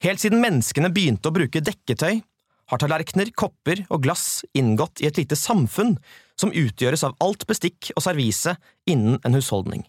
[0.00, 2.22] Helt siden menneskene begynte å bruke dekketøy,
[2.70, 5.96] har tallerkener, kopper og glass inngått i et lite samfunn
[6.40, 8.56] som utgjøres av alt bestikk og servise
[8.88, 9.84] innen en husholdning.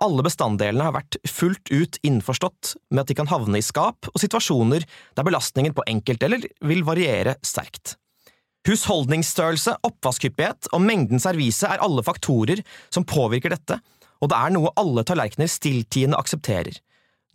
[0.00, 4.20] Alle bestanddelene har vært fullt ut innforstått med at de kan havne i skap og
[4.22, 7.98] situasjoner der belastningen på enkeltdeler vil variere sterkt.
[8.68, 13.78] Husholdningsstørrelse, oppvaskhyppighet og mengden servise er alle faktorer som påvirker dette,
[14.20, 16.74] og det er noe alle tallerkener stilltiende aksepterer.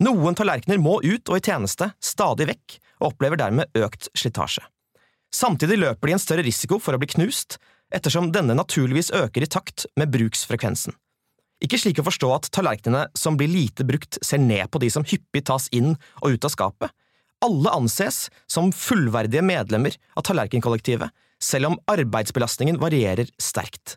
[0.06, 4.62] Noen tallerkener må ut og i tjeneste, stadig vekk, og opplever dermed økt slitasje.
[5.34, 7.58] Samtidig løper de en større risiko for å bli knust,
[7.94, 10.94] ettersom denne naturligvis øker i takt med bruksfrekvensen.
[11.64, 15.06] Ikke slik å forstå at tallerkenene som blir lite brukt, ser ned på de som
[15.08, 16.92] hyppig tas inn og ut av skapet.
[17.44, 23.96] Alle anses som fullverdige medlemmer av tallerkenkollektivet, selv om arbeidsbelastningen varierer sterkt.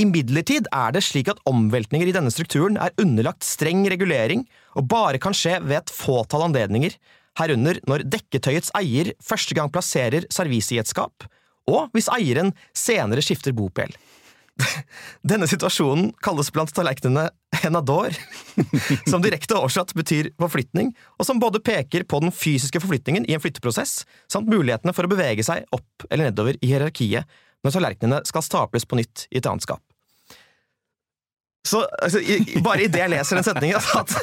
[0.00, 4.46] Imidlertid er det slik at omveltninger i denne strukturen er underlagt streng regulering
[4.78, 6.94] og bare kan skje ved et fåtall anledninger,
[7.38, 11.26] herunder når dekketøyets eier første gang plasserer servise i et skap,
[11.70, 13.92] og hvis eieren senere skifter bopel.
[15.30, 17.28] Denne situasjonen kalles blant tallerkenene
[17.62, 18.14] henador,
[19.10, 23.42] som direkte oversatt betyr forflytning, og som både peker på den fysiske forflytningen i en
[23.42, 28.44] flytteprosess, samt mulighetene for å bevege seg opp eller nedover i hierarkiet når tallerkenene skal
[28.44, 29.82] staples på nytt i et annet skap.
[31.64, 34.14] Så altså, i, Bare idet jeg leser den setningen, at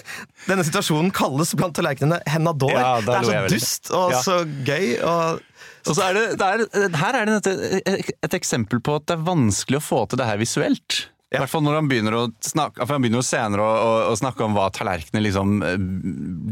[0.50, 4.20] denne situasjonen kalles blant tallerkenene henador, Ja, det er så dust og Ja.
[4.26, 4.98] så gøy.
[5.00, 5.40] og
[5.88, 7.54] Og så er det, det er, her er det
[7.88, 11.00] et, et eksempel på at det er vanskelig å få til det her visuelt.
[11.30, 13.92] I hvert fall når han begynner å snakke for han begynner jo senere å, å,
[14.10, 15.76] å snakke om hva tallerkenene liksom eh,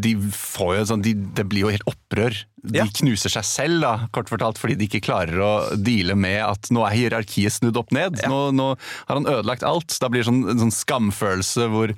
[0.05, 2.37] De får jo sånn de, Det blir jo helt opprør.
[2.61, 2.85] De Ja.
[2.99, 6.83] knuser seg selv, da, kort fortalt, fordi de ikke klarer å deale med at nå
[6.85, 8.19] er hierarkiet snudd opp ned.
[8.21, 8.29] Ja.
[8.29, 9.97] Nå, nå har han ødelagt alt.
[10.03, 11.93] Da blir det sånn, en sånn skamfølelse hvor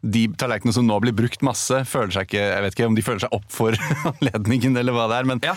[0.00, 3.02] de tallerkenene som nå blir brukt masse, føler seg ikke Jeg vet ikke om de
[3.04, 3.74] føler seg opp for
[4.14, 5.28] anledningen, eller hva det er.
[5.28, 5.56] Men Ja.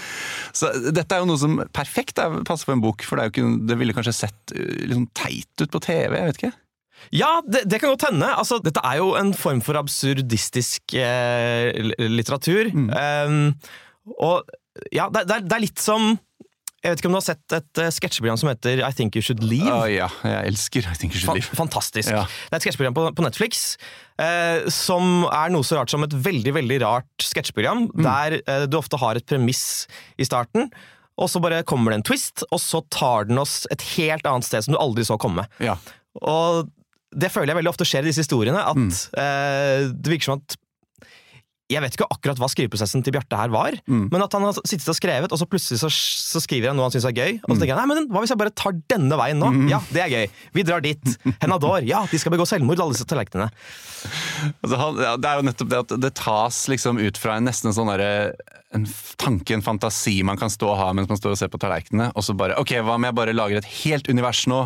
[0.58, 3.46] så dette er jo noe som perfekt er, passer på en bok, for det, ikke,
[3.70, 6.18] det ville kanskje sett litt liksom teit ut på TV.
[6.18, 6.54] jeg vet ikke.
[7.12, 8.30] Ja, det, det kan godt hende.
[8.32, 11.72] Altså, dette er jo en form for absurdistisk eh,
[12.10, 12.70] litteratur.
[12.70, 12.70] litteratur.
[12.74, 13.56] Um,
[14.20, 14.44] og
[14.94, 16.16] ja, det, det, er, det litt som
[16.84, 19.24] Jeg vet ikke om du har sett et uh, sketsjeprogram som heter I Think You
[19.24, 19.70] Should Leave?
[19.70, 21.60] Uh, ja, jeg elsker I Think You Should Fa Live.
[21.60, 22.12] fantastisk.
[22.12, 22.26] Ja.
[22.26, 23.64] Det er et sketsjeprogram på, på Netflix
[24.20, 28.80] uh, som er noe så rart som et veldig veldig rart sketsjeprogram, der uh, du
[28.82, 29.86] ofte har et premiss
[30.20, 30.72] i starten.
[31.22, 34.48] Og så bare kommer det en twist, og så tar den oss et helt annet
[34.48, 35.46] sted som du aldri så komme.
[35.62, 35.78] Ja.
[36.26, 36.66] Og
[37.16, 38.60] det føler jeg veldig ofte skjer i disse historiene.
[38.60, 40.58] At eh, det virker som at
[41.72, 44.90] Jeg vet ikke akkurat hva skriveprosessen til Bjarte her var, men at han har sittet
[44.92, 47.40] og skrevet, og så plutselig så, så skriver han noe han syns er gøy.
[47.48, 49.50] Og så tenker jeg nei, men hva hvis jeg bare tar denne veien nå?
[49.72, 50.28] Ja, det er gøy.
[50.54, 51.16] Vi drar dit.
[51.42, 51.82] Henador.
[51.88, 53.48] Ja, de skal begå selvmord, alle disse tallerkenene.
[54.62, 54.92] Altså,
[55.24, 58.36] det er jo nettopp det at det tas liksom ut fra en nesten sånn derre
[58.74, 58.86] en
[59.22, 62.12] tanke, en fantasi man kan stå og ha mens man står og ser på tallerkenene,
[62.18, 64.64] og så bare Ok, hva om jeg bare lager et helt univers nå?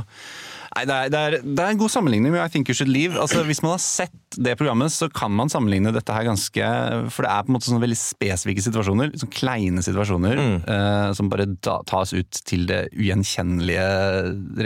[0.77, 2.91] Nei, det er, det, er, det er en god sammenligning med I Think You Should
[2.93, 3.17] Leave.
[3.17, 6.67] Altså, hvis man har sett det programmet, så kan man sammenligne dette her ganske
[7.13, 11.31] For det er på en måte sånne veldig spesifikke situasjoner, sånne kleine situasjoner, eh, som
[11.33, 13.87] bare da, tas ut til det ugjenkjennelige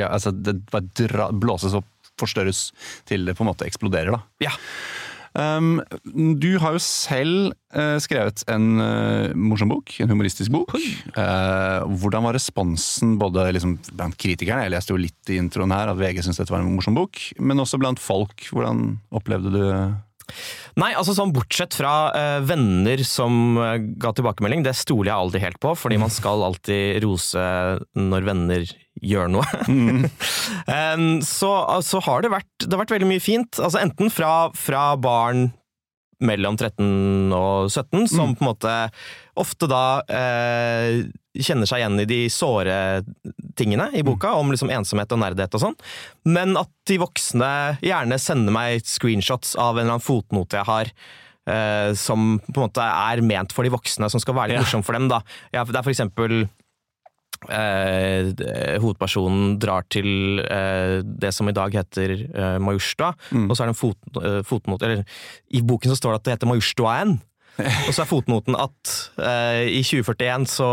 [0.10, 1.88] Altså, det bare dra, blåses opp,
[2.20, 2.66] forstørres,
[3.08, 4.22] til det på en måte eksploderer, da.
[4.44, 4.52] Ja.
[5.32, 5.80] Um,
[6.12, 10.76] du har jo selv uh, skrevet en uh, morsom bok, en humoristisk bok.
[11.16, 15.92] Uh, hvordan var responsen både liksom, blant kritikerne, jeg leste jo litt i introen her
[15.92, 18.44] at VG syntes dette var en morsom bok, men også blant folk.
[18.52, 19.64] Hvordan opplevde du
[20.80, 25.44] Nei, altså sånn bortsett fra uh, venner som eh, ga tilbakemelding, det stoler jeg aldri
[25.44, 27.44] helt på, fordi man skal alltid rose
[27.98, 28.68] når venner
[29.02, 29.48] gjør noe.
[30.72, 33.60] Em, så, altså, har det vært, det har vært veldig mye fint.
[33.60, 35.50] Altså enten fra, fra barn
[36.22, 38.74] mellom 13 og 17, som på en måte
[39.42, 39.82] ofte da
[40.12, 41.02] eh,
[41.42, 42.76] kjenner seg igjen i de såre
[43.58, 45.78] tingene i boka, om liksom ensomhet og nerdhet og sånn,
[46.28, 47.52] men at de voksne
[47.84, 50.92] gjerne sender meg screenshots av en eller annen fotnote jeg har,
[51.50, 54.66] eh, som på en måte er ment for de voksne, som skal være litt Ja.
[54.68, 55.08] morsom for dem.
[55.12, 55.22] da.
[55.54, 56.50] Ja, det er for eksempel
[57.50, 63.14] eh, hovedpersonen drar til eh, det som i dag heter eh, Majorstua,
[63.48, 65.04] og så er det en fot, eh, fotnote eller,
[65.50, 67.20] I boken så står det at det heter Majorstuaen.
[67.88, 70.68] og så er fotnoten at eh, i 2041 så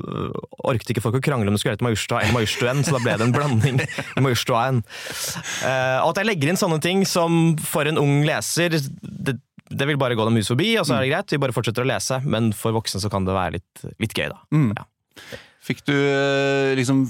[0.00, 0.30] øh,
[0.64, 3.16] orket ikke folk å krangle om det skulle hete Majorstua eller Majorstuen, så da ble
[3.20, 3.82] det en blanding
[4.24, 4.80] Majorstuaen.
[4.80, 9.36] Eh, og at jeg legger inn sånne ting som for en ung leser det,
[9.74, 11.84] det vil bare gå dem hus forbi, og så er det greit, vi bare fortsetter
[11.84, 12.20] å lese.
[12.24, 14.40] Men for voksne så kan det være litt, litt gøy, da.
[14.78, 14.86] Ja.
[15.64, 17.06] Fikk du eh, liksom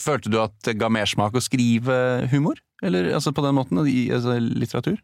[0.00, 1.94] Følte du at det ga mersmak å skrive
[2.32, 2.60] humor?
[2.84, 4.96] Eller altså på den måten, i altså, litteratur?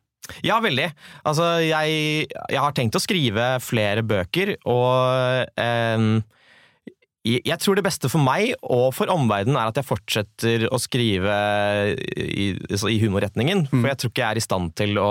[0.47, 0.88] Ja, veldig.
[1.29, 6.07] Altså, jeg, jeg har tenkt å skrive flere bøker, og eh,
[7.27, 11.37] jeg tror det beste for meg og for omverdenen er at jeg fortsetter å skrive
[12.14, 13.64] i, altså i humorretningen.
[13.73, 15.11] For jeg tror ikke jeg er i stand til å,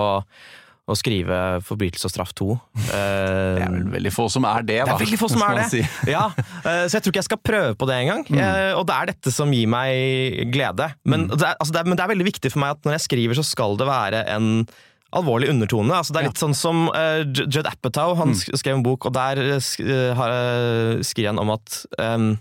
[0.86, 2.56] å skrive 'Forbrytelse og straff 2'.
[2.86, 4.92] Det er vel veldig få som er det, da.
[4.92, 5.68] Det er veldig få som er det.
[5.72, 5.82] si.
[6.12, 8.26] Ja, eh, så jeg tror ikke jeg skal prøve på det engang.
[8.30, 10.92] Eh, Og det er dette som gir meg glede.
[11.04, 12.98] Men, det er, altså det er, men det er veldig viktig for meg at når
[13.00, 14.66] jeg skriver, så skal det være en
[15.14, 15.94] alvorlig undertone.
[15.94, 18.56] Altså det er litt sånn som uh, Judd Apatow, han mm.
[18.58, 22.32] skrev en bok, og der eh, eh, eh, skriver han om at um,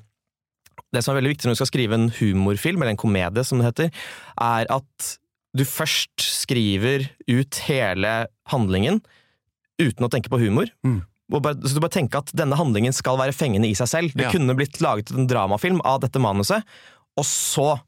[0.93, 3.61] det som er veldig viktig når du skal skrive en humorfilm, eller en komedie som
[3.61, 4.03] det heter,
[4.41, 5.13] er at
[5.55, 8.13] du først skriver ut hele
[8.51, 9.01] handlingen
[9.81, 10.69] uten å tenke på humor.
[10.85, 11.01] Mm.
[11.31, 14.13] Bare, så du bare tenker at denne handlingen skal være fengende i seg selv.
[14.13, 14.31] Det Ja.
[14.31, 16.63] kunne blitt laget en dramafilm av dette manuset,
[17.17, 17.79] og så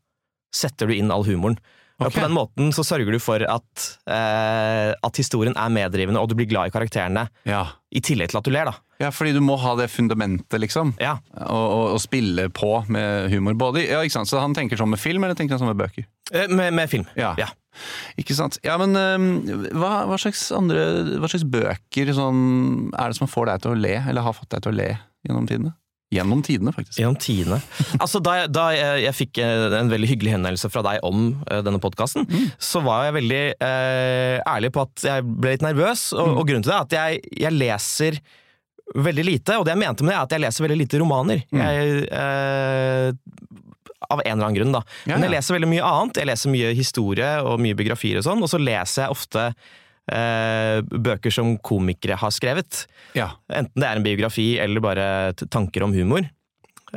[0.51, 1.60] setter du inn all humoren.
[1.97, 6.29] Og På den måten så sørger du for at, eh, at historien er meddrivende, og
[6.29, 7.63] du blir glad i karakterene, Ja.
[7.91, 8.73] i tillegg til at du ler, da.
[9.01, 10.93] ja, fordi du må ha det fundamentet, liksom.
[11.01, 11.15] Ja.
[11.41, 13.57] Og, og, og spille på med humor.
[13.57, 14.29] Både, ja, ikke sant?
[14.29, 16.05] Så han tenker sånn med film, eller tenker han sånn med bøker?
[16.33, 17.07] Eh, Med, med film.
[17.17, 17.33] Ja.
[17.39, 17.47] Ja.
[18.17, 18.60] Ikke sant.
[18.65, 19.27] Ja, men um,
[19.77, 20.86] hva, hva slags andre
[21.21, 24.49] Hva slags bøker sånn, er det som får deg til å le, eller har fått
[24.53, 24.88] deg til å le
[25.27, 25.73] gjennom tidene?
[26.13, 27.02] Gjennom tidene, faktisk.
[27.02, 27.60] Gjennom tidene.
[28.04, 31.30] Altså, da jeg, da jeg, jeg fikk eh, en veldig hyggelig henvendelse fra deg om
[31.50, 32.28] uh, denne podkasten,
[32.62, 36.10] så var jeg veldig uh, ærlig på at jeg ble litt nervøs.
[36.15, 38.20] Og, og grunnen til det er at jeg, jeg leser
[38.96, 39.58] veldig lite.
[39.60, 41.43] Og det jeg mente med det, er at jeg leser veldig lite romaner.
[41.52, 43.12] Jeg, Uh,
[44.08, 44.84] av en eller annen grunn, da.
[45.08, 46.20] Ja, Men jeg leser veldig mye annet.
[46.22, 49.48] Jeg leser mye historie og mye biografier og sånn, og så leser jeg ofte
[50.12, 52.86] eh, bøker som komikere har skrevet.
[53.15, 53.32] Ja.
[53.52, 56.30] Enten det er en biografi eller bare tanker om humor.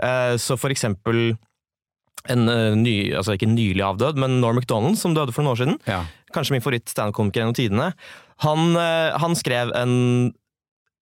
[0.03, 1.37] Eh, Så for eksempel
[2.29, 5.63] en eh, ny, altså ikke nylig avdød, men Norm MacDonald, som døde for noen år
[5.65, 5.79] siden.
[5.87, 6.05] ja.
[6.33, 7.93] Kanskje min favoritt-standup-komiker gjennom tidene.
[8.45, 10.33] Han, eh, han skrev en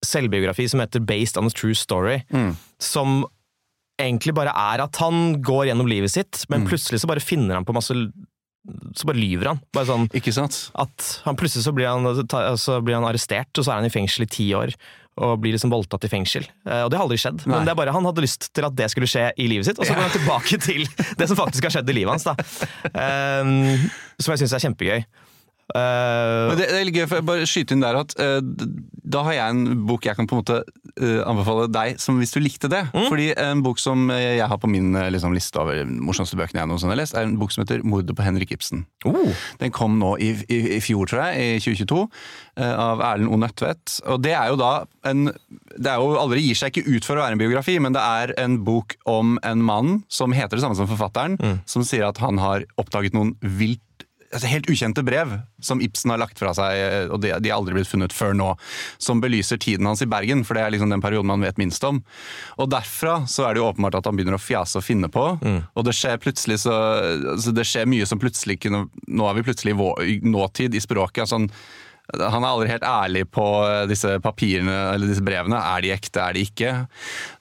[0.05, 2.55] selvbiografi som heter Based on a True Story, Mm.
[2.79, 3.27] som
[4.01, 6.69] egentlig bare er at han går gjennom livet sitt, men Mm.
[6.71, 7.93] plutselig så bare finner han på masse
[8.95, 9.61] Så bare lyver han.
[9.73, 10.71] Bare sånn Ikke sant?
[10.77, 12.05] at han plutselig så blir han,
[12.61, 14.75] så blir han arrestert, og så er han i fengsel i ti år.
[15.19, 16.45] Og blir liksom voldtatt i fengsel.
[16.69, 17.41] Eh, Og det har aldri skjedd.
[17.47, 17.57] Nei.
[17.57, 19.79] Men det er bare han hadde lyst til at det skulle skje i livet sitt,
[19.81, 20.85] og så går han tilbake til
[21.19, 22.29] det som faktisk har skjedd i livet hans.
[22.29, 22.37] da.
[22.95, 23.89] Um,
[24.23, 25.03] som jeg syns er kjempegøy.
[25.75, 28.39] Men det, det er litt gøy, for jeg bare skyte inn der at uh,
[29.09, 32.33] da har jeg en bok jeg kan på en måte uh, anbefale deg, som hvis
[32.35, 32.85] du likte det.
[32.95, 36.95] Fordi en bok som jeg har på min liksom, liste over morsomste bøkene jeg noensinne
[36.95, 38.85] har lest, er en bok som heter 'Mordet på Henrik Ibsen'.
[39.09, 42.01] oh, Den kom nå i, i, i fjor, tror jeg, i 2022,
[42.59, 43.39] eh, av Erlend O.
[43.39, 44.01] Nødtvedt.
[44.11, 44.73] Og det er jo da
[45.09, 45.29] en
[45.79, 48.03] det er jo, Aldri gir seg ikke ut for å være en biografi, men det
[48.03, 51.39] er en bok om en mann som heter det samme som forfatteren,
[51.71, 53.83] som sier at han har oppdaget noen vilt
[54.29, 55.31] Helt ukjente brev
[55.65, 58.37] som Ibsen har lagt fra seg, eh, og de, de er aldri blitt funnet før
[58.37, 58.51] nå,
[59.01, 61.85] som belyser tiden hans i Bergen, for det er liksom den perioden man vet minst
[61.89, 62.03] om.
[62.61, 65.25] Og derfra så er det jo åpenbart at han begynner å fjase og finne på,
[65.73, 66.75] og det skjer plutselig så
[67.35, 71.25] altså Det skjer mye som plutselig kunne Nå er vi plutselig i nåtid i språket.
[71.25, 71.49] altså
[72.17, 75.59] han er aldri helt ærlig på eh, disse papirene eller disse brevene.
[75.61, 76.71] Er de ekte, er de ikke?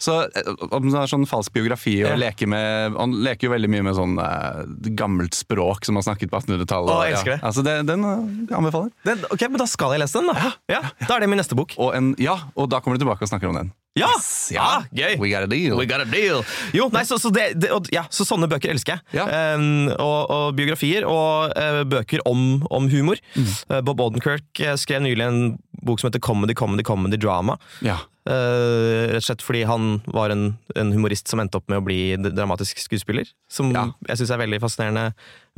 [0.04, 2.18] Så eh, om det er sånn falsk biografi og Ja.
[2.28, 4.62] leker med Han leker jo veldig mye med sånn eh,
[5.00, 6.92] gammelt språk som han snakket på 1800-tallet.
[6.92, 7.40] Å, jeg elsker det.
[7.48, 8.92] Altså det, den eh, anbefaler.
[9.08, 10.52] den, ok, men da skal jeg lese den, da.
[10.76, 11.78] Ja, Da er det min neste bok.
[11.80, 13.72] Og en, ja, og da kommer du tilbake og snakker om den.
[13.98, 14.08] Ja!
[14.14, 14.64] Yes, ja.
[14.64, 15.16] Ah, gøy!
[15.20, 15.78] We got a deal.
[15.80, 16.44] We got a deal!
[16.76, 19.18] Jo, nei, så, så, det, det, ja, så sånne bøker elsker jeg.
[19.18, 19.26] Ja.
[19.58, 23.20] Um, og, og biografier, og uh, bøker om, om humor.
[23.36, 23.50] Mm.
[23.72, 25.42] Uh, Bob Odenkirk eh, skrev nylig en
[25.88, 27.58] bok som heter Comedy, Comedy, Comedy Drama.
[27.86, 28.00] Ja.
[28.28, 31.86] Uh, rett og slett fordi han var en, en humorist som endte opp med å
[31.86, 33.30] bli dramatisk skuespiller.
[33.52, 35.10] Som jeg syns er veldig fascinerende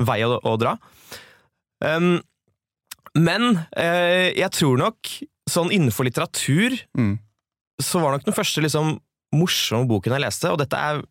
[0.06, 0.78] vei å, å dra.
[1.84, 2.20] Um,
[3.18, 5.10] men jeg tror nok,
[5.50, 7.16] sånn innenfor litteratur, Mm.
[7.82, 8.98] Så var nok den første liksom
[9.36, 11.04] morsomme boken jeg leste, og dette er,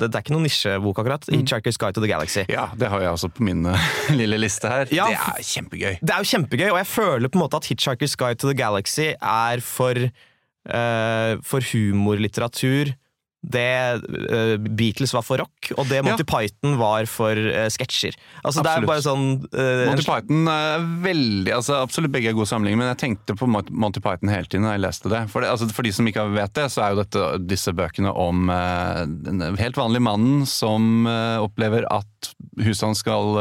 [0.00, 1.34] det er ikke noen nisjebok akkurat, Mm.
[1.42, 2.46] 'Hitchhiker's Guide to the Galaxy'.
[2.48, 3.76] ja, det har jeg også på min eh,
[4.20, 4.86] lille liste her.
[4.90, 5.98] Ja, det er kjempegøy.
[6.00, 8.56] Det er jo kjempegøy, og jeg føler på en måte at 'Hitchhiker's Guide to the
[8.56, 9.92] Galaxy' er for,
[10.72, 12.94] uh, for humorlitteratur
[13.42, 18.14] det uh, Beatles var for rock, og det Monty Python var for uh, sketsjer.
[18.42, 22.46] Altså, det er bare sånn uh, Monty Python er veldig altså Absolutt begge er gode
[22.52, 25.24] sammenligninger, men jeg tenkte på Monty Python hele tiden da jeg leste det.
[25.32, 28.14] For, det, altså, for de som ikke vet det, så er jo dette, disse bøkene
[28.14, 31.06] om uh, den helt vanlige mannen som
[31.42, 33.38] opplever at huset hans skal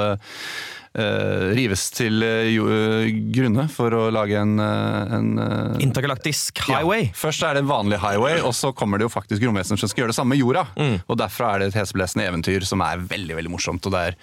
[1.55, 7.05] rives til eh, eh, grunne for å lage en, eh, en eh, Intergalaktisk highway.
[7.07, 7.15] ja.
[7.15, 10.03] Først er det en vanlig highway, og så kommer det jo faktisk romvesener som skal
[10.03, 10.65] gjøre det samme med jorda.
[11.07, 13.87] Og Derfra er det et heseblesende eventyr som er veldig veldig morsomt.
[13.87, 14.17] og Det er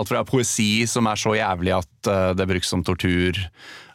[0.00, 3.42] alt fra poesi som er så jævlig at eh, det brukes som tortur,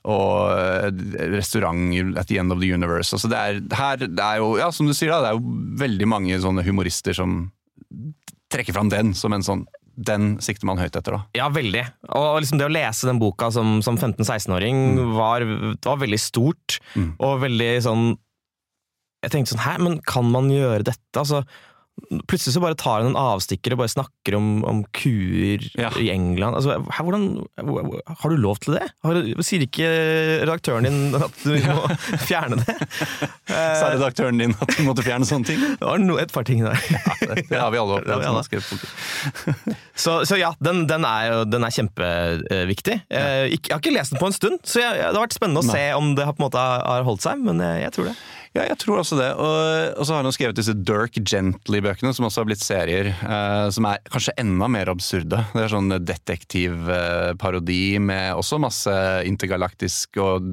[0.01, 0.89] og eh,
[1.33, 3.13] restaurant at the end of the universe.
[3.13, 5.57] Altså det er, her, det er jo, ja, som du sier, da, det er jo
[5.81, 7.47] veldig mange sånne humorister som
[8.51, 11.21] trekker fram den som en sånn Den sikter man høyt etter, da.
[11.35, 11.83] Ja, veldig.
[12.15, 15.43] Og liksom det å lese den boka som, som 15-16-åring var,
[15.83, 17.15] var veldig stort, Mm.
[17.19, 18.05] og veldig sånn
[19.23, 21.13] Jeg tenkte sånn Hæ, men kan man gjøre dette?
[21.19, 21.43] Altså,
[22.27, 25.89] Plutselig så bare tar han en avstikker og bare snakker om, om kuer Ja.
[26.01, 26.55] i England.
[26.57, 27.25] Altså, her, hvordan,
[28.21, 28.87] har du lov til det?
[29.05, 29.87] Har, sier ikke
[30.41, 31.85] redaktøren din at du må
[32.29, 32.75] fjerne det?
[33.51, 35.61] Sa redaktøren din at du måtte fjerne sånne ting?
[35.81, 36.79] Det var no, et par ting der.
[37.47, 38.23] Det har vi alle Det har opplevd.
[38.23, 39.61] vi alle.
[39.69, 39.77] har.
[39.95, 42.97] Så, så ja, den, den er, den er kjempeviktig.
[43.11, 45.63] Jeg, jeg har ikke lest den på en stund, så jeg, det har vært spennende
[45.63, 45.75] å Nei.
[45.77, 48.15] se om det har, måte har holdt seg, men jeg, jeg tror det.
[48.51, 49.29] Ja, jeg tror også det.
[49.39, 53.07] Og, og så har han skrevet disse Dirk Gently-bøkene, som også har blitt serier.
[53.15, 55.39] Eh, som er kanskje enda mer absurde.
[55.53, 58.95] Det er sånn detektivparodi med også masse
[59.27, 60.49] intergalaktisk og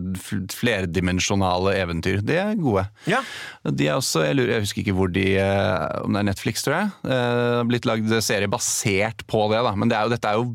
[0.54, 2.22] flerdimensjonale eventyr.
[2.22, 2.86] De er gode.
[3.10, 3.24] Ja.
[3.66, 6.62] De er også, jeg, lurer, jeg husker ikke hvor de eh, Om det er Netflix,
[6.66, 6.94] tror jeg.
[7.16, 9.74] Eh, blitt lagd serie basert på det, da.
[9.74, 10.46] Men det er jo, dette er jo,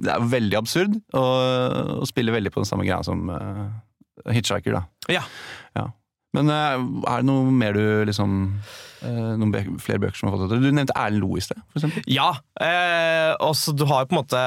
[0.00, 3.62] det er jo veldig absurd, og, og spiller veldig på den samme greia som eh,
[4.32, 4.84] Hitchhiker, da.
[5.12, 5.26] Ja.
[5.76, 5.90] Ja.
[6.34, 6.74] Men eh,
[7.12, 8.32] er det noe mer du liksom
[9.06, 10.58] eh, Noen bøk, flere bøker som har fått det?
[10.64, 12.02] Du nevnte Erlend Loe i sted, for eksempel.
[12.12, 14.42] Ja, eh, også du har jo på en måte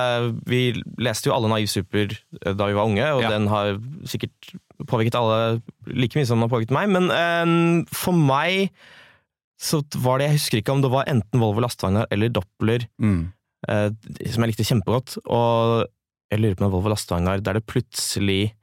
[0.51, 0.61] Vi
[1.01, 3.29] leste jo alle Naiv Super eh, da vi var unge, og Ja.
[3.33, 4.53] den har sikkert
[4.87, 6.89] påvirket alle like mye som den har påvirket meg.
[6.93, 8.69] Men eh, for meg
[9.59, 13.31] så var det Jeg husker ikke om det var enten Volvo Lastvagnar eller Doppler Mm.
[13.67, 13.89] eh,
[14.31, 15.17] som jeg likte kjempegodt.
[15.27, 15.87] Og
[16.31, 18.53] jeg lurer på om Volvo Lastvagnar der det plutselig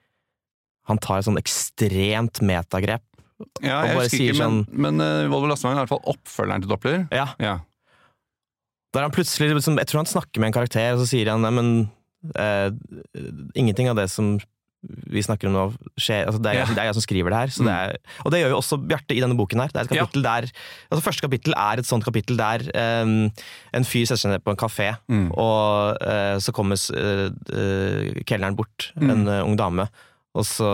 [0.88, 3.02] Han tar et sånn ekstremt metagrep.
[3.60, 6.62] Ja, jeg husker ikke, sånn- men, men eh, Volvo Lastvogn er i hvert fall oppfølgeren
[6.64, 7.08] til Doppler.
[7.12, 7.58] Ja, Ja.
[8.94, 11.42] Der han plutselig liksom, Jeg tror han snakker med en karakter, og så sier han
[11.42, 11.90] men
[12.34, 12.70] eh,
[13.58, 14.38] ingenting av det som
[15.10, 15.64] vi snakker om nå,
[15.98, 16.66] skjer altså, det, er, Ja.
[16.70, 17.48] det er jeg som skriver det her.
[17.52, 17.66] Så Mm.
[17.66, 19.68] det er, og det gjør jo også Bjarte i denne boken her.
[19.68, 20.42] Det er et kapittel der
[20.92, 22.62] altså Første kapittel er et sånt kapittel der
[23.02, 23.30] um,
[23.74, 25.28] en fyr setter seg ned på en kafé, Mm.
[25.36, 29.10] og uh, så kommer uh, kelneren bort, Mm.
[29.10, 29.88] en ung dame,
[30.36, 30.70] og så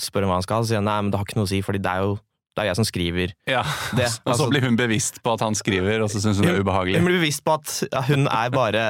[0.00, 1.48] spør hun hva han skal, og så sier han nei, men det har ikke noe
[1.48, 2.14] å si, fordi det er jo
[2.52, 3.32] det er jeg som skriver.
[3.48, 3.62] Ja.
[3.96, 6.48] Det, og så altså- blir hun bevisst på at han skriver, og så syns hun
[6.48, 7.00] det er ubehagelig.
[7.00, 8.82] Hun blir bevisst på at ja, hun er bare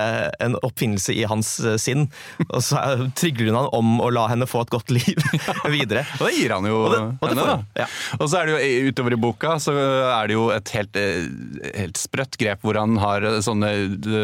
[0.43, 2.09] en oppfinnelse i hans eh, sinn,
[2.49, 5.15] og så eh, trygler hun han om å la henne få et godt liv
[5.77, 6.03] videre.
[6.23, 7.85] Og det gir han jo Og det, og det henne, får da.
[7.85, 7.87] Ja.
[8.19, 11.29] Og så er det jo utover i boka så er det jo et helt, eh,
[11.79, 13.71] helt sprøtt grep hvor han har sånne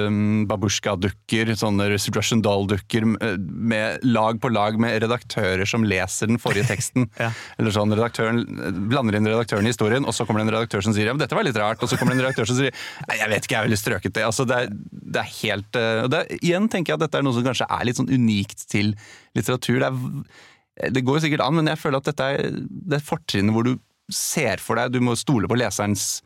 [0.08, 0.20] um,
[0.50, 6.68] babusjka-dukker, sånne Russian doll-dukker eh, med lag på lag med redaktører som leser den forrige
[6.70, 7.08] teksten.
[7.18, 8.42] Eller sånn, redaktøren
[8.90, 11.22] blander inn redaktøren i historien, og så kommer det en redaktør som sier ja, men
[11.22, 12.74] dette var litt rart, og så kommer det en redaktør som sier
[13.08, 14.24] nei, jeg vet ikke, jeg ville strøket det.
[14.28, 14.72] Altså, det, er,
[15.16, 17.68] det er helt eh, det er, Igjen tenker jeg at dette er noe som kanskje
[17.78, 18.94] er litt sånn unikt til
[19.38, 19.82] litteratur.
[19.84, 22.50] Det, er, det går jo sikkert an, men jeg føler at dette er
[22.94, 23.74] det fortrinnet hvor du
[24.08, 26.22] ser for deg Du må stole på leserens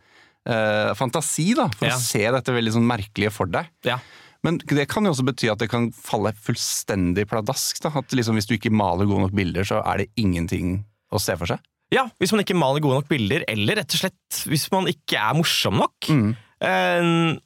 [0.46, 1.96] uh, fantasi da, for Ja.
[1.96, 3.66] å se dette veldig sånn merkelige for deg.
[3.88, 3.96] Ja.
[4.42, 7.78] Men det kan jo også bety at det kan falle fullstendig pladask.
[7.84, 7.92] Da.
[7.98, 10.80] At liksom hvis du ikke maler gode nok bilder, så er det ingenting
[11.14, 11.62] å se for seg.
[11.92, 15.20] Ja, hvis man ikke maler gode nok bilder, eller rett og slett hvis man ikke
[15.20, 16.09] er morsom nok.
[16.09, 16.31] Mm.
[16.64, 17.38] Eh,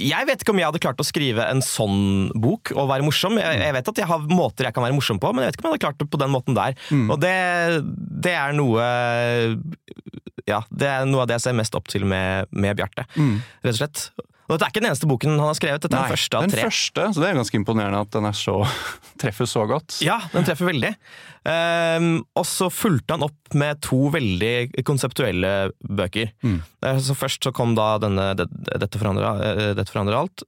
[0.00, 3.36] jeg vet ikke om jeg hadde klart å skrive en sånn bok og være morsom.
[3.36, 5.58] Jeg, jeg vet at jeg har måter jeg kan være morsom på, men jeg vet
[5.58, 6.78] ikke om jeg hadde klart det på den måten der.
[6.88, 7.04] Mm.
[7.12, 7.34] Og det,
[8.24, 8.86] det er noe
[10.48, 13.36] Ja, det er noe av det jeg ser mest opp til med, med Bjarte, Mm.
[13.60, 14.06] rett og slett.
[14.50, 16.42] Og dette er ikke den eneste boken han har skrevet, dette er den første av
[16.42, 16.62] den tre.
[16.66, 18.56] første, så det er ganske imponerende at den er så,
[19.22, 20.00] treffer så godt.
[20.02, 20.90] Ja, den treffer veldig.
[21.46, 25.52] Um, og så fulgte han opp med to veldig konseptuelle
[25.86, 26.32] bøker.
[26.44, 26.58] Mm.
[26.84, 30.42] Eh, Så først så kom da denne dette, forandrer, eh, 'Dette forandrer alt',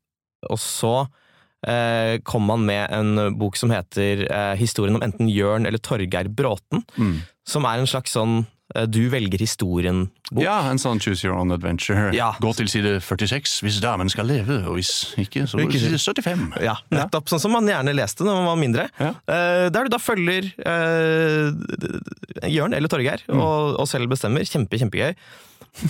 [0.51, 5.65] og så uh, kom han med en bok som heter uh, 'Historien om enten Jørn
[5.67, 7.23] eller Torgeir Bråten', Mm.
[7.47, 8.47] som er en slags sånn
[8.89, 10.43] du velger historien-bok.
[10.43, 12.11] Ja, en sånn choose your own adventure.
[12.17, 12.31] Ja.
[12.41, 16.57] Gå til side 46 hvis damen skal leve, og hvis ikke, så Ikke side 75.
[16.65, 17.29] Ja, nettopp.
[17.29, 18.89] Sånn som man gjerne leste når man var mindre.
[18.99, 19.13] Ja.
[19.29, 23.39] Eh, der du da følger eh, Jørn eller Torgeir, Mm.
[23.41, 24.45] og, og selv bestemmer.
[24.49, 25.15] Kjempe, kjempegøy.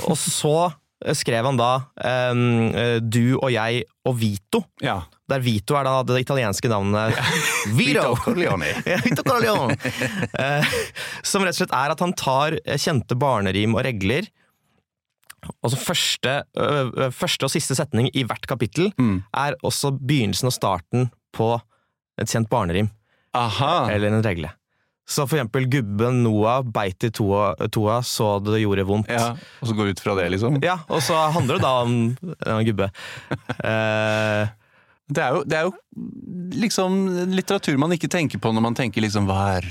[0.06, 0.72] Og så
[1.16, 1.70] skrev han da
[2.32, 2.70] um,
[3.10, 4.62] Du og jeg og Vito.
[4.82, 5.00] Ja.
[5.30, 7.16] Der Vito er da det italienske navnet
[7.78, 8.14] Vito!
[8.22, 8.68] Corleone.
[9.06, 9.76] Vito Corleone.
[10.38, 10.76] uh,
[11.24, 14.28] som rett og slett er at han tar eh, kjente barnerim og regler,
[15.62, 19.24] og så første, ø, første og siste setning i hvert kapittel Mm.
[19.34, 21.48] er også begynnelsen og starten på
[22.20, 22.90] et kjent barnerim,
[23.34, 23.88] Aha.
[23.90, 24.52] eller en regle.
[25.08, 29.10] Så for eksempel gubben Noah beit i toa, toa så det gjorde vondt.
[29.10, 30.60] Ja, og så går ut fra det, liksom.
[30.62, 31.94] Ja, og så handler det da om
[32.46, 32.90] en gubbe.
[33.58, 34.52] Eh,
[35.12, 35.72] Det er, jo, det er jo
[36.62, 36.94] liksom
[37.34, 39.66] litteratur man ikke tenker på når man tenker liksom hva er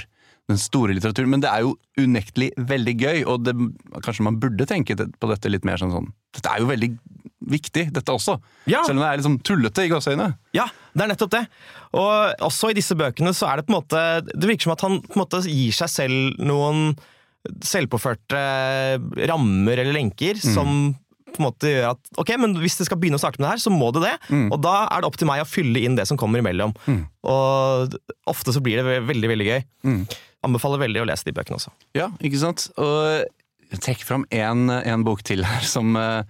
[0.52, 3.54] den store litteraturen, men det er jo unektelig veldig gøy, og det,
[4.04, 6.90] kanskje man burde tenke på dette litt mer sånn sånn Dette er jo veldig
[7.42, 8.38] viktig, dette også.
[8.70, 8.84] Ja.
[8.86, 10.36] Selv om det er liksom tullete i gåseøynene.
[10.58, 11.46] Ja, det er nettopp det.
[11.98, 14.84] Og også i disse bøkene så er det på en måte Det virker som at
[14.86, 16.94] han på en måte gir seg selv noen
[17.66, 18.40] selvpåførte
[19.32, 20.92] rammer eller lenker som
[21.32, 23.54] på en måte gjør at ok, men hvis det skal begynne å starte med det
[23.56, 24.14] her, så må det det.
[24.52, 26.74] Og da er det opp til meg å fylle inn det som kommer imellom.
[27.24, 27.96] Og
[28.30, 29.62] ofte så blir det veldig, veldig gøy.
[30.46, 31.72] Anbefaler veldig å lese de bøkene også.
[31.98, 32.68] Ja, ikke sant?
[32.82, 33.24] Og
[33.72, 36.28] jeg trekker fram en, en bok til her som, eh,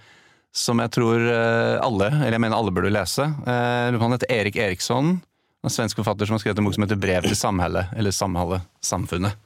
[0.55, 3.23] som jeg tror eh, alle, eller jeg mener alle burde lese.
[3.23, 5.13] Eh, Han heter Erik Eriksson,
[5.61, 8.65] en svensk forfatter som har skrevet en bok som heter Brev til samhellet, eller Samhallet,
[8.83, 9.37] Samfunnet.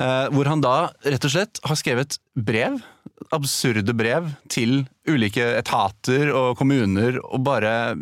[0.00, 0.74] Eh, Hvor han da
[1.04, 2.80] rett og slett har skrevet brev,
[3.34, 7.94] absurde brev, til ulike etater og kommuner, og bare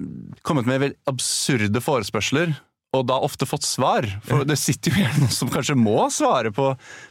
[0.47, 2.55] kommet med absurde forespørsler.
[2.93, 4.05] Og da ofte fått svar.
[4.27, 6.67] For det sitter jo gjerne noen som kanskje må svare på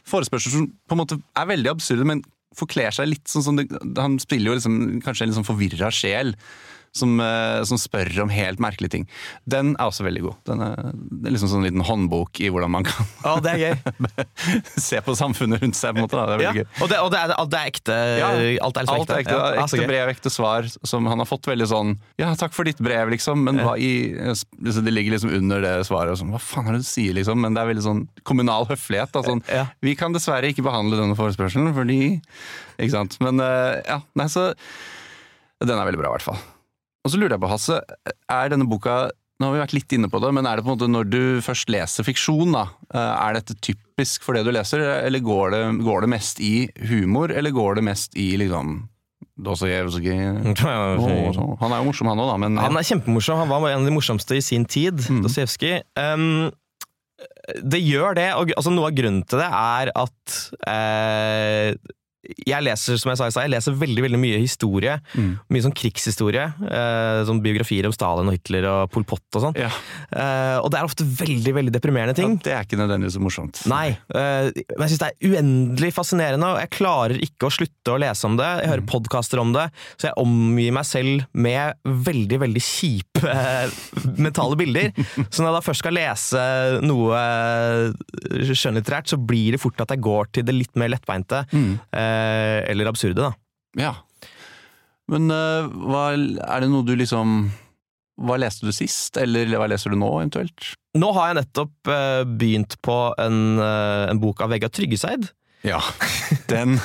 [0.06, 2.20] forespørsler som på en måte er veldig absurde, men
[2.58, 5.92] forkler seg litt sånn som det, Han spiller jo liksom, kanskje en litt sånn forvirra
[5.94, 6.34] sjel.
[6.92, 9.04] Som, eh, som spør om helt merkelige ting.
[9.48, 10.34] Den er også veldig god.
[10.44, 13.54] Den er, det er liksom sånn en liten håndbok i hvordan man kan Ja, det
[13.54, 14.26] er gøy.
[14.90, 15.94] se på samfunnet rundt seg.
[15.96, 16.18] på en måte.
[16.20, 16.26] Da.
[16.28, 16.52] Det er Ja.
[16.58, 16.66] gøy.
[16.82, 17.96] Og, det, og det, er, alt er ekte?
[18.20, 18.28] Ja,
[18.66, 21.48] alt er liksom Alt er ekte, Ja, ekte brev, ekte svar, som han har fått
[21.48, 25.64] veldig sånn Ja, takk for ditt brev, liksom, men hva i Det ligger liksom under
[25.64, 26.12] det svaret.
[26.12, 27.40] Og sånn, Hva faen er det du sier, liksom?
[27.40, 29.16] Men det er veldig sånn kommunal høflighet.
[29.16, 29.40] Da, sånn.
[29.80, 32.00] Vi kan dessverre ikke behandle denne forespørselen fordi
[32.76, 33.16] Ikke sant.
[33.24, 34.50] Men eh, ja, nei, så
[35.62, 36.42] Den er veldig bra, i hvert fall.
[37.02, 37.80] Og så lurer jeg på, Hasse,
[38.30, 39.10] er denne boka
[39.42, 41.08] nå har vi vært litt inne på det, men er det på en måte når
[41.10, 45.54] du først leser fiksjon, da, eh, er dette typisk for det du leser, eller går
[45.56, 46.54] det, går det mest i
[46.92, 48.84] humor, eller går det mest i liksom
[49.42, 50.18] Dostojevskij
[50.68, 53.40] Å, Han er jo morsom, han òg, da, men Han er kjempemorsom.
[53.40, 55.00] Han var en av de morsomste i sin tid.
[55.08, 55.22] Mm.
[55.24, 55.80] Dostojevskij.
[55.98, 56.52] Um,
[57.62, 60.36] det gjør det, og altså, noe av grunnen til det er at
[60.68, 61.74] eh,
[62.46, 64.98] jeg leser som jeg sa jeg leser veldig veldig mye historie.
[65.18, 65.32] Mm.
[65.50, 66.44] Mye sånn krigshistorie.
[66.62, 69.58] Eh, sånn biografier om Stalin og Hitler og Pol Pot og sånn.
[69.58, 69.70] ja,
[70.12, 72.34] Eh, og det er ofte veldig veldig deprimerende ting.
[72.44, 73.62] Det er ikke nødvendigvis så morsomt.
[73.70, 77.94] Nei, Eh, men jeg syns det er uendelig fascinerende, og jeg klarer ikke å slutte
[77.94, 78.48] å lese om det.
[78.62, 79.64] Jeg hører podkaster om det,
[79.96, 83.72] så jeg omgir meg selv med veldig, veldig kjipe eh,
[84.20, 84.92] mentale bilder.
[85.32, 86.42] Så når jeg da først skal lese
[86.84, 91.42] noe eh, skjønnlitterært, så blir det fort at jeg går til det litt mer lettbeinte,
[91.52, 92.11] eh,
[92.70, 93.32] eller absurde, da.
[93.78, 93.94] Ja.
[95.10, 97.50] Men eh, hva, er det noe du liksom
[98.22, 100.72] Hva leste du sist, eller hva leser du nå, eventuelt?
[100.98, 105.30] Nå har jeg nettopp eh, begynt på en, eh, en bok av Vegard Tryggeseid.
[105.62, 105.78] Ja,
[106.52, 106.76] den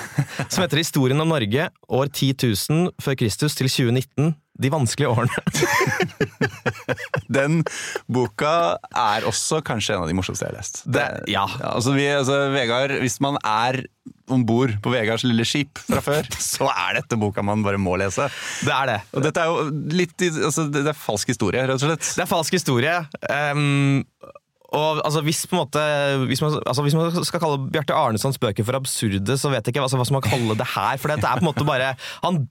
[0.48, 2.36] Som heter 'Historien om Norge år 10
[2.70, 4.34] 000 før Kristus til 2019'.
[4.58, 6.48] De vanskelige årene.
[7.38, 7.60] Den
[8.10, 8.54] boka
[8.90, 10.82] er også kanskje en av de morsomste jeg har lest.
[10.86, 11.46] Det- ja.
[11.74, 13.84] altså, vi, altså, Vegard, hvis man er
[14.32, 17.96] om bord på Vegards lille skip fra før, så er dette boka man bare må
[18.00, 18.30] lese.
[18.66, 18.98] Det er det.
[19.14, 22.12] Og dette er jo litt altså, Det er falsk historie, rett og slett.
[22.18, 22.98] Det er falsk historie.
[23.30, 24.04] Um
[24.76, 25.80] og altså, hvis, måte,
[26.28, 29.72] hvis, man, altså, hvis man skal kalle Bjarte Arnesons bøker for absurde, så vet jeg
[29.76, 31.00] ikke altså, hva som man kaller det her.
[31.00, 31.94] For dette er på en måte bare
[32.26, 32.42] han,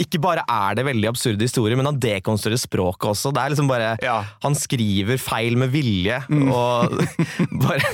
[0.00, 3.32] Ikke bare er det veldig absurde historier, men han dekonstruerer språket også.
[3.36, 4.14] Det er liksom bare Ja.
[4.44, 6.94] Han skriver feil med vilje, og
[7.66, 7.90] bare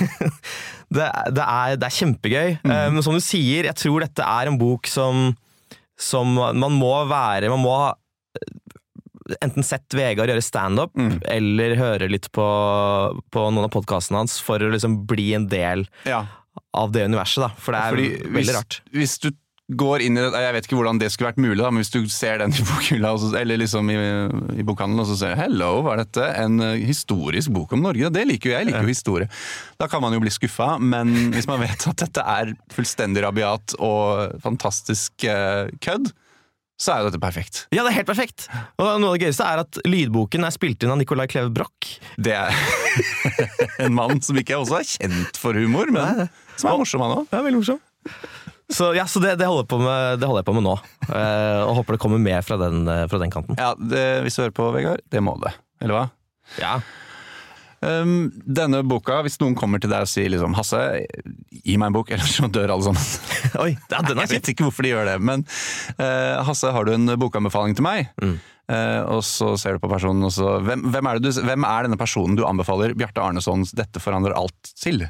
[0.89, 2.53] det, det, er, det er kjempegøy.
[2.63, 2.71] Mm.
[2.95, 5.33] Men som du sier, jeg tror dette er en bok som,
[5.99, 7.89] som man må være Man må ha
[9.43, 10.95] enten sett Vegard gjøre standup,
[11.29, 12.45] eller høre litt på,
[13.29, 16.23] på noen av podkastene hans for å liksom bli en del Ja.
[16.73, 17.43] av det universet.
[17.43, 18.79] da For det er Fordi veldig hvis, rart.
[18.95, 19.29] Hvis du
[19.69, 21.93] går inn i det, Jeg vet ikke hvordan det skulle vært mulig, da, men hvis
[21.93, 23.11] du ser den i bokhylla,
[23.41, 23.97] eller liksom i,
[24.61, 27.83] i bokhandelen, og så ser du 'hello, hva er dette?' En eh, historisk bok om
[27.85, 28.09] Norge.
[28.09, 28.65] Det liker jo jeg.
[28.65, 29.29] Jeg liker jo historie.
[29.79, 33.77] Da kan man jo bli skuffa, men hvis man vet at dette er fullstendig rabiat
[33.77, 36.11] og fantastisk eh, kødd,
[36.79, 37.65] så er jo dette perfekt.
[37.75, 38.47] Ja, det er helt perfekt!
[38.79, 41.89] Og noe av det gøyeste er at lydboken er spilt inn av Nicolai Kleve Broch.
[42.15, 42.55] Det er
[43.83, 47.27] en mann som ikke også er kjent for humor, men som er morsom, han òg.
[47.35, 47.83] Er veldig morsom.
[48.69, 50.75] Så, ja, så det, det, holder jeg på med, det holder jeg på med nå.
[51.09, 53.57] Eh, og håper det kommer mer fra den, eh, fra den kanten.
[53.57, 55.55] Ja, det, hvis du hører på, Vegard, det må det.
[55.81, 56.03] Eller hva?
[56.61, 56.75] Ja.
[57.79, 60.81] Um, denne boka, hvis noen kommer til deg og sier liksom 'Hasse,
[61.63, 63.57] gi meg en bok, ellers så dør alle sammen'.
[63.63, 65.45] Oi, ja, den er Jeg vet ikke hvorfor de gjør det, men
[65.97, 68.11] uh, Hasse, har du en bokanbefaling til meg?
[68.21, 68.37] Mm.
[68.69, 71.87] Eh, og så ser du på personen, og så hvem, hvem, er du, hvem er
[71.87, 75.07] denne personen du anbefaler Bjarte Arnesons 'Dette forandrer alt' til?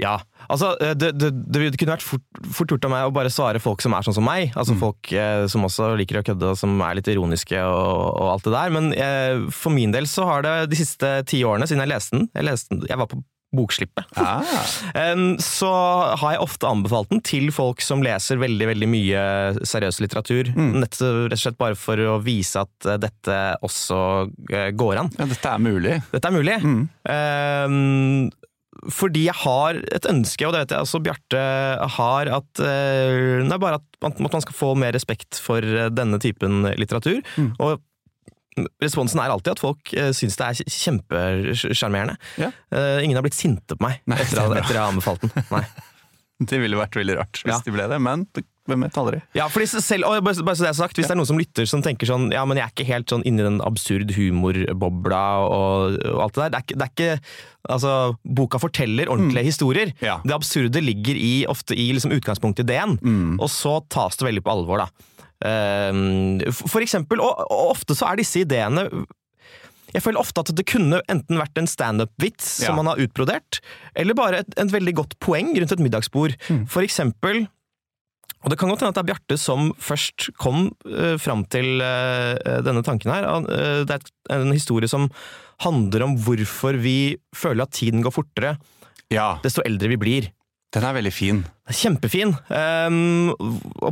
[0.00, 3.32] Ja, altså eh, det, det, det kunne vært fort, fort gjort av meg å bare
[3.32, 4.52] svare folk som er sånn som meg.
[4.58, 8.34] Altså folk eh, som også liker å kødde, og som er litt ironiske og, og
[8.34, 8.76] alt det der.
[8.76, 12.16] Men eh, for min del så har det de siste ti årene, siden jeg leste
[12.18, 13.22] den Jeg, leste den, jeg var på
[13.54, 14.04] bokslippet.
[14.20, 14.44] Ah,
[15.56, 15.70] så
[16.20, 19.22] har jeg ofte anbefalt den til folk som leser veldig veldig mye
[19.66, 20.52] seriøs litteratur.
[20.56, 24.00] Nett, rett og slett bare for å vise at eh, dette også
[24.52, 25.12] eh, går an.
[25.16, 25.96] ja, dette er mulig.
[26.12, 26.58] Dette er mulig.
[27.08, 28.28] Em,
[28.94, 31.40] fordi jeg har et ønske, og det vet jeg også Bjarte
[31.98, 35.90] har, at nei, er bare at man, at man skal få mer respekt for eh,
[35.92, 37.20] denne typen litteratur.
[37.36, 37.52] Mm.
[37.58, 37.82] Og
[38.82, 42.16] responsen er alltid at folk uh, syns det er kjempesjarmerende.
[42.40, 42.50] Ja.
[42.74, 45.26] Uh, ingen har blitt sinte på meg Nei, etter, er at- etter jeg har anbefalt
[45.26, 45.34] den.
[45.54, 45.64] Nei.
[46.38, 47.56] Det ville vært veldig rart hvis Ja.
[47.66, 48.20] de ble det, men
[48.68, 49.18] hvem vet aldri.
[49.34, 51.82] Ja, selv, og bare, så det er sagt, Hvis det er noen som lytter som
[51.82, 56.20] tenker sånn Ja, men jeg er ikke helt sånn inni den absurd humorbobla og, og
[56.28, 56.52] alt det der.
[56.52, 57.34] Det er ikke, det er ikke
[57.74, 57.90] Altså,
[58.24, 59.90] boka forteller ordentlige historier.
[59.98, 60.04] Mm.
[60.06, 60.14] Ja.
[60.24, 63.34] Det absurde ligger i, ofte i liksom utgangspunktideen, Mm.
[63.42, 64.86] og så tas det veldig på alvor, da.
[65.46, 68.88] Ehm, for eksempel, og, og ofte så er disse ideene
[69.94, 72.68] jeg føler ofte at det kunne enten vært en standup-vits Ja.
[72.68, 73.62] som man har utbrodert,
[73.96, 76.34] eller bare et, et veldig godt poeng rundt et middagsbord.
[76.50, 76.66] Mm.
[76.68, 77.46] For eksempel
[78.38, 81.82] og det kan godt hende at det er Bjarte som først kom uh, fram til
[81.82, 83.26] uh, denne tanken her.
[83.50, 83.96] Eh, det
[84.30, 85.08] er en historie som
[85.64, 88.54] handler om hvorfor vi føler at tiden går fortere
[89.10, 90.28] Ja, desto eldre vi blir.
[90.76, 91.38] Den er veldig fin.
[91.72, 92.34] Kjempefin.
[92.52, 93.30] Um,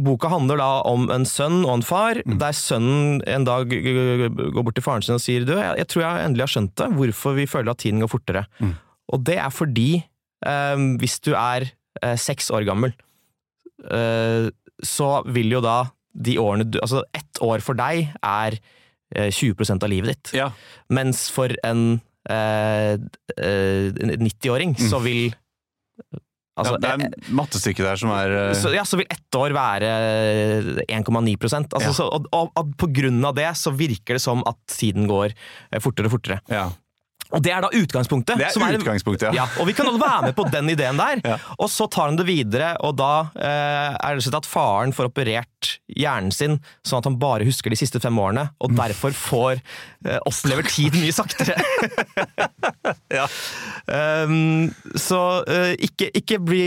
[0.04, 2.38] boka handler da om en sønn og en far, Mm.
[2.42, 6.02] der sønnen en dag går bort til faren sin og sier du, jeg, jeg tror
[6.04, 8.44] jeg endelig har skjønt det, hvorfor vi føler at tiden går fortere.
[8.60, 8.74] Mm.
[9.14, 9.90] Og det er fordi
[10.44, 11.68] um, hvis du er
[12.04, 12.92] uh, seks år gammel,
[13.88, 14.50] uh,
[14.84, 18.56] så vil jo da de årene du Altså ett år for deg er
[19.16, 20.34] uh, 20% av livet ditt.
[20.36, 20.50] Ja.
[20.92, 22.96] Mens for en eh,
[23.38, 25.30] eh, 90-åring så vil
[26.56, 29.38] altså, ja, det er mattestykket mattestykke der som er eh, så, ja, så vil ett
[29.38, 29.90] år være
[30.88, 31.92] 1,9 altså, Ja.
[31.92, 35.32] så, og, og, og på grunn av det så virker det som at tiden går
[35.36, 36.40] eh, fortere og fortere.
[36.52, 36.68] ja.
[37.34, 38.38] Og det er da utgangspunktet.
[38.38, 39.42] Det som er utgangspunktet, ja.
[39.42, 39.46] ja.
[39.60, 41.22] Og vi kan alle være med på den ideen der.
[41.26, 41.38] Ja.
[41.58, 45.72] Og så tar han det videre, og da eh, er det at faren får operert
[45.90, 48.76] hjernen sin sånn at han bare husker de siste fem årene, og Mm.
[48.78, 49.60] derfor får
[50.06, 51.56] eh, opplever tid mye saktere.
[53.12, 53.26] Ja.
[53.86, 56.64] Um, så eh, ikke, ikke, bli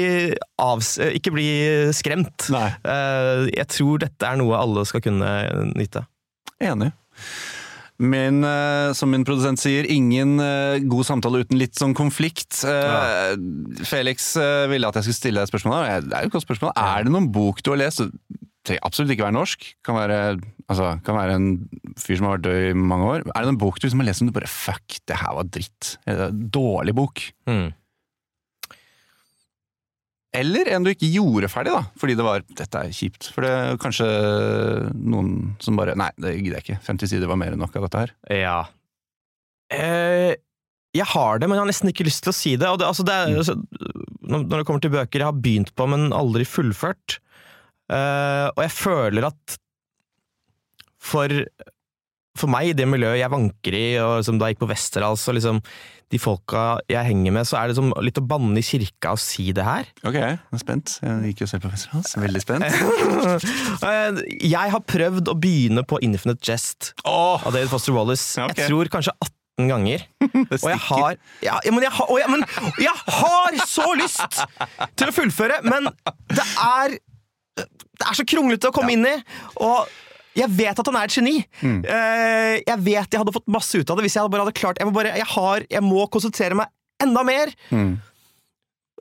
[0.61, 1.47] avs eh, ikke bli
[1.95, 2.47] skremt.
[2.49, 5.29] Eh, jeg tror dette er noe alle skal kunne
[5.75, 6.05] nyte.
[6.63, 6.91] Enig.
[7.99, 12.61] Min, eh, som min produsent sier, ingen eh, god samtale uten litt sånn konflikt.
[12.63, 13.35] Ja.
[13.83, 15.81] Felix eh, ville at jeg skulle stille deg et spørsmål.
[16.07, 16.71] Det er jo et godt spørsmål.
[16.79, 18.05] Er det noen bok du har lest?
[18.05, 19.67] Det trenger absolutt ikke være norsk.
[19.83, 20.21] Kan være,
[20.71, 21.49] altså, kan være en
[21.99, 23.27] fyr som har vært død i mange år.
[23.27, 25.51] Er det noen bok du liksom har lest som du bare Fuck, det her var
[25.51, 25.91] dritt.
[26.55, 27.25] Dårlig bok.
[27.51, 27.67] Mm.
[30.35, 33.31] Eller en du ikke gjorde ferdig, da, fordi det var 'dette er kjipt'.
[33.33, 34.09] For det er kanskje
[34.93, 36.83] noen som bare 'nei, det gidder jeg ikke'.
[36.85, 38.13] 50 sider var mer enn nok av dette her.
[38.29, 38.59] Ja.
[39.73, 40.35] Eh,
[40.93, 42.65] jeg har det, men jeg har nesten ikke lyst til å si det.
[42.65, 43.57] Det, altså det er, altså,
[44.21, 47.19] når det kommer til bøker jeg har begynt på, men aldri fullført.
[47.89, 49.57] Eh, og jeg føler at
[50.99, 51.33] for,
[52.37, 55.27] for meg, i det miljøet jeg vanker i, og liksom, da jeg gikk på Westerdals,
[55.29, 55.61] og liksom
[56.09, 59.21] de folka jeg henger med, så er det som litt å banne i kirka og
[59.21, 59.89] si det her.
[60.01, 60.95] Ok, jeg er spent.
[61.05, 62.15] Jeg gikk jo selv på Westerdals.
[62.19, 62.67] Veldig spent.
[63.89, 64.17] Eh,
[64.49, 67.39] jeg har prøvd å begynne på Infinite Jest oh.
[67.45, 68.35] av David Foster Wallace.
[68.41, 68.63] Okay.
[68.63, 70.03] Jeg tror kanskje 18 ganger.
[70.61, 72.43] Og jeg har ja, ja, men, jeg har, jeg, men
[72.83, 74.41] jeg har så lyst
[74.99, 75.89] til å fullføre, men
[76.33, 76.99] det er
[77.59, 79.15] Det er så kronglete å komme inn i.
[79.59, 79.89] Og
[80.37, 81.37] jeg vet at han er et geni.
[81.61, 81.79] Mm.
[81.83, 84.79] Eh, jeg vet jeg hadde fått masse ut av det hvis jeg bare hadde klart
[84.79, 86.69] Jeg må, bare, jeg har, jeg må konsentrere meg
[87.01, 87.51] enda mer.
[87.73, 87.97] Mm.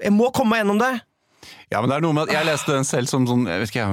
[0.04, 0.92] Jeg må komme meg gjennom det.
[1.68, 3.72] Ja, men det er noe med at Jeg leste den selv som sånn, jeg vet
[3.72, 3.86] ikke,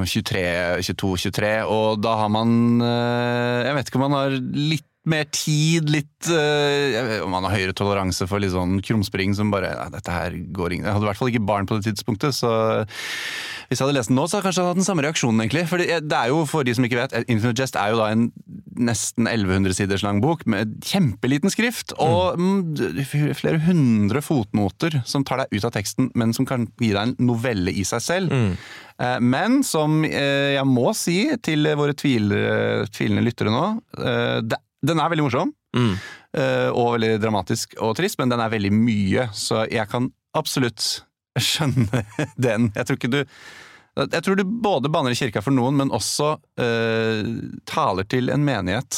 [0.95, 5.89] 22-23, og da har man eh, Jeg vet ikke om man har litt mer tid,
[5.93, 10.13] litt eh, Om man har høyere toleranse for litt sånn krumspring som bare ja, Dette
[10.13, 12.51] her går ingen Jeg hadde i hvert fall ikke barn på det tidspunktet, så
[13.65, 15.63] hvis jeg hadde lest den nå, så hadde jeg kanskje hatt den samme reaksjonen, egentlig.
[15.69, 18.11] For det det er jo, for de som ikke vet, Infinite Jest er jo da
[18.13, 18.27] en
[18.75, 22.99] nesten 1100 siders lang bok med kjempeliten skrift og mm,
[23.39, 27.15] flere hundre fotnoter som tar deg ut av teksten, men som kan gi deg en
[27.25, 28.35] novelle i seg selv.
[28.35, 28.53] Mm.
[29.27, 33.65] Men som eh, jeg må si til våre tvilende lyttere nå,
[33.99, 35.51] eh, det, den er veldig morsom.
[35.75, 35.91] Mm.
[36.37, 41.03] eh, Og veldig dramatisk og trist, men den er veldig mye, så jeg kan absolutt
[41.49, 42.03] skjønne
[42.37, 42.71] den.
[42.75, 43.21] Jeg tror ikke du
[43.95, 47.27] jeg tror du både banner i kirka for noen, men også uh,
[47.63, 48.91] taler til en menighet.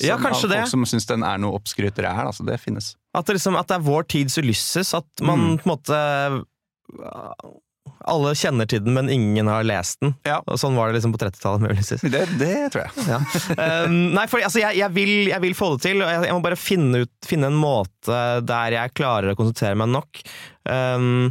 [0.00, 0.62] Som, Ja, kanskje det.
[0.62, 2.30] Folk som syns den er noe oppskrytt ræl.
[2.30, 2.94] Altså, det finnes.
[3.12, 4.94] At det, liksom, at det er vår tids Ulysses.
[4.96, 5.58] At man Mm.
[5.60, 5.98] på en måte
[8.06, 10.14] Alle kjenner til den, men ingen har lest den.
[10.26, 10.40] Ja.
[10.50, 12.02] Og sånn var det liksom på 30-tallet med Ulysses.
[12.02, 13.04] Det, det tror jeg.
[13.06, 13.20] Ja.
[13.86, 16.34] Um, nei, for altså, jeg, jeg, vil, jeg vil få det til, og jeg, jeg
[16.34, 20.22] må bare finne, ut, finne en måte der jeg klarer å konsentrere meg nok.
[20.66, 21.30] Um,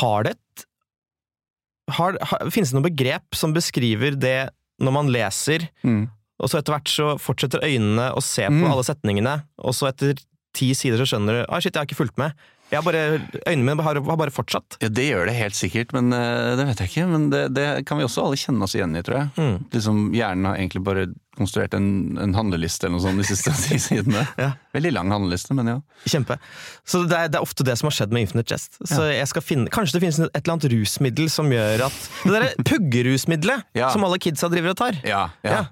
[0.00, 0.66] har det et
[1.94, 4.38] har, har, Finnes det noe begrep som beskriver det
[4.82, 6.08] når man leser, Mm.
[6.42, 8.66] og så etter hvert så fortsetter øynene å se på Mm.
[8.72, 10.18] alle setningene, og så etter
[10.56, 12.34] ti sider så skjønner du ah, shit, jeg har ikke fulgt med.
[12.72, 13.00] Jeg bare,
[13.46, 14.76] Øynene mine har, har bare fortsatt.
[14.82, 17.04] Ja, Det gjør det helt sikkert, men eh, det vet jeg ikke.
[17.12, 19.28] Men det, det kan vi også alle kjenne oss igjen i, tror jeg.
[19.38, 19.60] Mm.
[19.76, 21.04] Liksom Hjernen har egentlig bare
[21.36, 24.24] konstruert en, en handleliste eller noe sånt de siste ti sidene.
[24.40, 24.50] Ja.
[24.74, 25.76] Veldig lang handleliste, men ja.
[26.08, 26.38] Kjempe.
[26.88, 28.80] Så det er, det er ofte det som har skjedd med Infinite Jest.
[28.82, 32.34] Så jeg skal finne, Kanskje det finnes et eller annet rusmiddel som gjør at Det
[32.34, 33.92] derre puggerusmiddelet Ja.
[33.94, 34.98] som alle kidsa driver og tar.
[35.06, 35.66] Ja, Ja.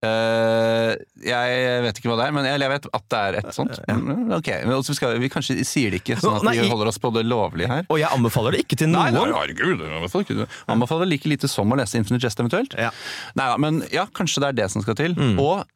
[0.00, 0.94] Eh,
[1.28, 3.80] jeg vet ikke hva det er, men jeg, vet at det er et sånt.
[3.84, 3.96] Ja.
[4.38, 7.00] Ok, men vi, skal, vi kanskje sier det ikke, sånn at Nei, vi holder oss
[7.02, 7.84] på det lovlige her.
[7.92, 9.12] Og jeg anbefaler det ikke til noen.
[9.12, 10.48] nei, herregud, jeg.
[10.72, 12.76] Anbefaler like lite som å lese Infinite Jest eventuelt.
[12.80, 12.88] Ja.
[13.36, 15.18] Nei, men ja, kanskje det er det som skal til.
[15.40, 15.66] Og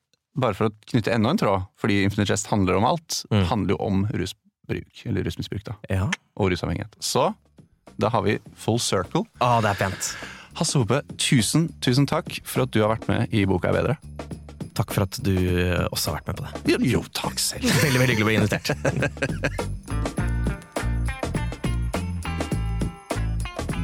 [0.40, 3.44] bare for å knytte enda en tråd, fordi Infinite Jest handler om alt, Mm.
[3.52, 6.08] handler jo om rusbruk, eller rusmisbruk da, Ja.
[6.36, 6.96] og rusavhengighet.
[7.00, 7.34] Så
[8.00, 9.22] da har vi full circle.
[9.40, 10.16] Å, det er pent.
[10.54, 13.96] Hasse Hope, tusen, tusen takk for at du har vært med i Boka er bedre.
[14.74, 16.52] Takk for at du eh, også har vært med på det.
[16.70, 17.66] Jo, jo takk selv.
[17.84, 18.66] Veldig veldig hyggelig å bli invitert.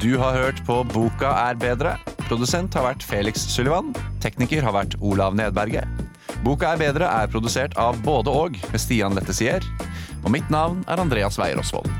[0.00, 1.96] Du har hørt på Boka er bedre.
[2.24, 3.90] Produsent har vært Felix Sullivan.
[4.22, 5.84] Tekniker har vært Olav Nedberget.
[6.46, 9.60] Boka er bedre er produsert av både og med Stian Lettesier.
[10.22, 11.90] Og mitt navn er Andreas Weier Osvold.